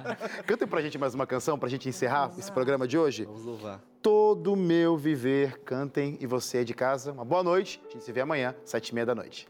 Cantem 0.46 0.68
pra 0.68 0.80
gente 0.80 0.96
mais 0.98 1.14
uma 1.14 1.26
canção 1.26 1.58
pra 1.58 1.68
gente 1.68 1.88
encerrar 1.88 2.32
esse 2.38 2.50
programa 2.52 2.86
de 2.86 2.96
hoje. 2.96 3.24
Vamos 3.24 3.44
louvar. 3.44 3.80
Todo 4.00 4.54
meu 4.54 4.96
viver, 4.96 5.58
cantem 5.64 6.16
e 6.20 6.26
você 6.26 6.58
é 6.58 6.64
de 6.64 6.72
casa. 6.74 7.12
Uma 7.12 7.24
boa 7.24 7.42
noite. 7.42 7.80
A 7.88 7.92
gente 7.92 8.04
se 8.04 8.12
vê 8.12 8.20
amanhã, 8.20 8.54
sete 8.64 8.90
e 8.90 8.94
meia 8.94 9.06
da 9.06 9.14
noite. 9.14 9.48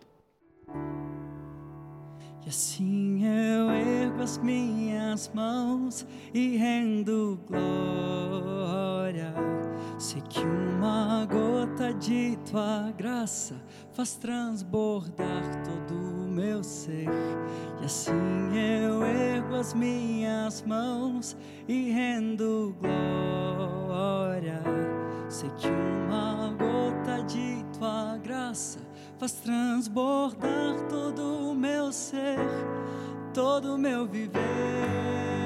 E 2.45 2.49
assim 2.49 3.24
eu 3.27 3.70
ergo 3.70 4.22
as 4.22 4.39
minhas 4.39 5.29
mãos 5.35 6.07
e 6.33 6.57
rendo 6.57 7.39
glória. 7.47 9.35
Sei 9.99 10.22
que 10.22 10.41
uma 10.41 11.27
gota 11.27 11.93
de 11.95 12.39
tua 12.51 12.93
graça 12.97 13.61
faz 13.93 14.14
transbordar 14.16 15.43
todo 15.64 15.95
o 15.95 16.16
meu 16.37 16.62
ser. 16.62 17.09
E 17.80 17.84
assim 17.87 18.12
eu 18.55 19.03
ergo 19.03 19.55
as 19.55 19.72
minhas 19.72 20.62
mãos 20.62 21.34
e 21.66 21.91
rendo 21.91 22.76
glória. 22.78 24.62
Sei 25.30 25.49
que 25.57 25.66
uma 25.66 26.55
gota 26.59 27.22
de 27.24 27.64
tua 27.78 28.18
graça 28.18 28.78
faz 29.18 29.32
transbordar 29.32 30.87
todo 30.91 31.51
o 31.51 31.55
meu 31.55 31.91
ser, 31.91 32.39
todo 33.32 33.74
o 33.74 33.78
meu 33.78 34.07
viver. 34.07 35.45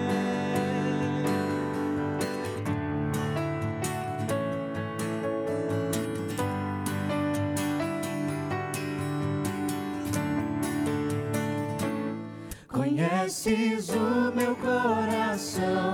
Conheces 13.30 13.90
o 13.90 14.32
meu 14.34 14.56
coração, 14.56 15.89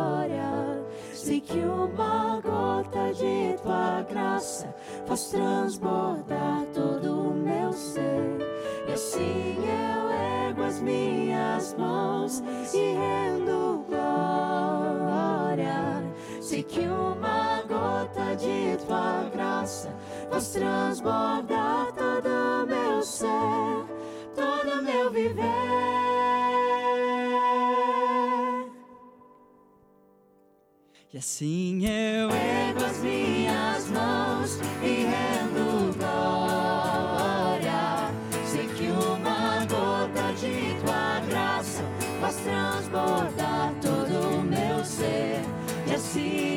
Sei 1.11 1.41
que 1.41 1.57
uma 1.57 2.39
gota 2.39 3.11
de 3.13 3.57
tua 3.63 4.03
graça 4.03 4.75
faz 5.07 5.29
transbordar 5.29 6.67
todo 6.71 7.29
o 7.29 7.33
meu 7.33 7.73
ser. 7.73 8.37
E 8.87 8.93
assim 8.93 9.57
eu 9.57 10.11
ergo 10.47 10.61
as 10.61 10.79
minhas 10.79 11.73
mãos 11.79 12.43
e 12.75 12.93
rendo 12.93 13.83
glória. 13.89 14.53
Sei 16.41 16.61
que 16.61 16.81
uma 16.81 17.63
gota 17.63 18.35
de 18.35 18.77
tua 18.85 19.23
graça 19.33 19.91
faz 20.29 20.49
transbordar 20.49 21.91
todo 21.93 22.06
você 23.17 23.25
todo 24.35 24.83
meu 24.83 25.09
viver. 25.09 25.43
E 31.11 31.17
assim 31.17 31.83
eu 31.85 32.29
ergo 32.29 32.83
as 32.85 32.97
minhas 32.99 33.89
mãos 33.89 34.59
e 34.83 35.05
rendo 35.05 35.97
glória. 35.97 36.21
Sei 38.45 38.67
que 38.67 38.87
uma 38.91 39.65
gota 39.65 40.33
de 40.33 40.75
tua 40.85 41.19
graça 41.27 41.83
faz 42.21 42.35
transbordar 42.35 43.73
todo 43.81 44.37
o 44.37 44.43
meu 44.43 44.85
ser. 44.85 45.41
E 45.87 45.93
assim 45.95 46.56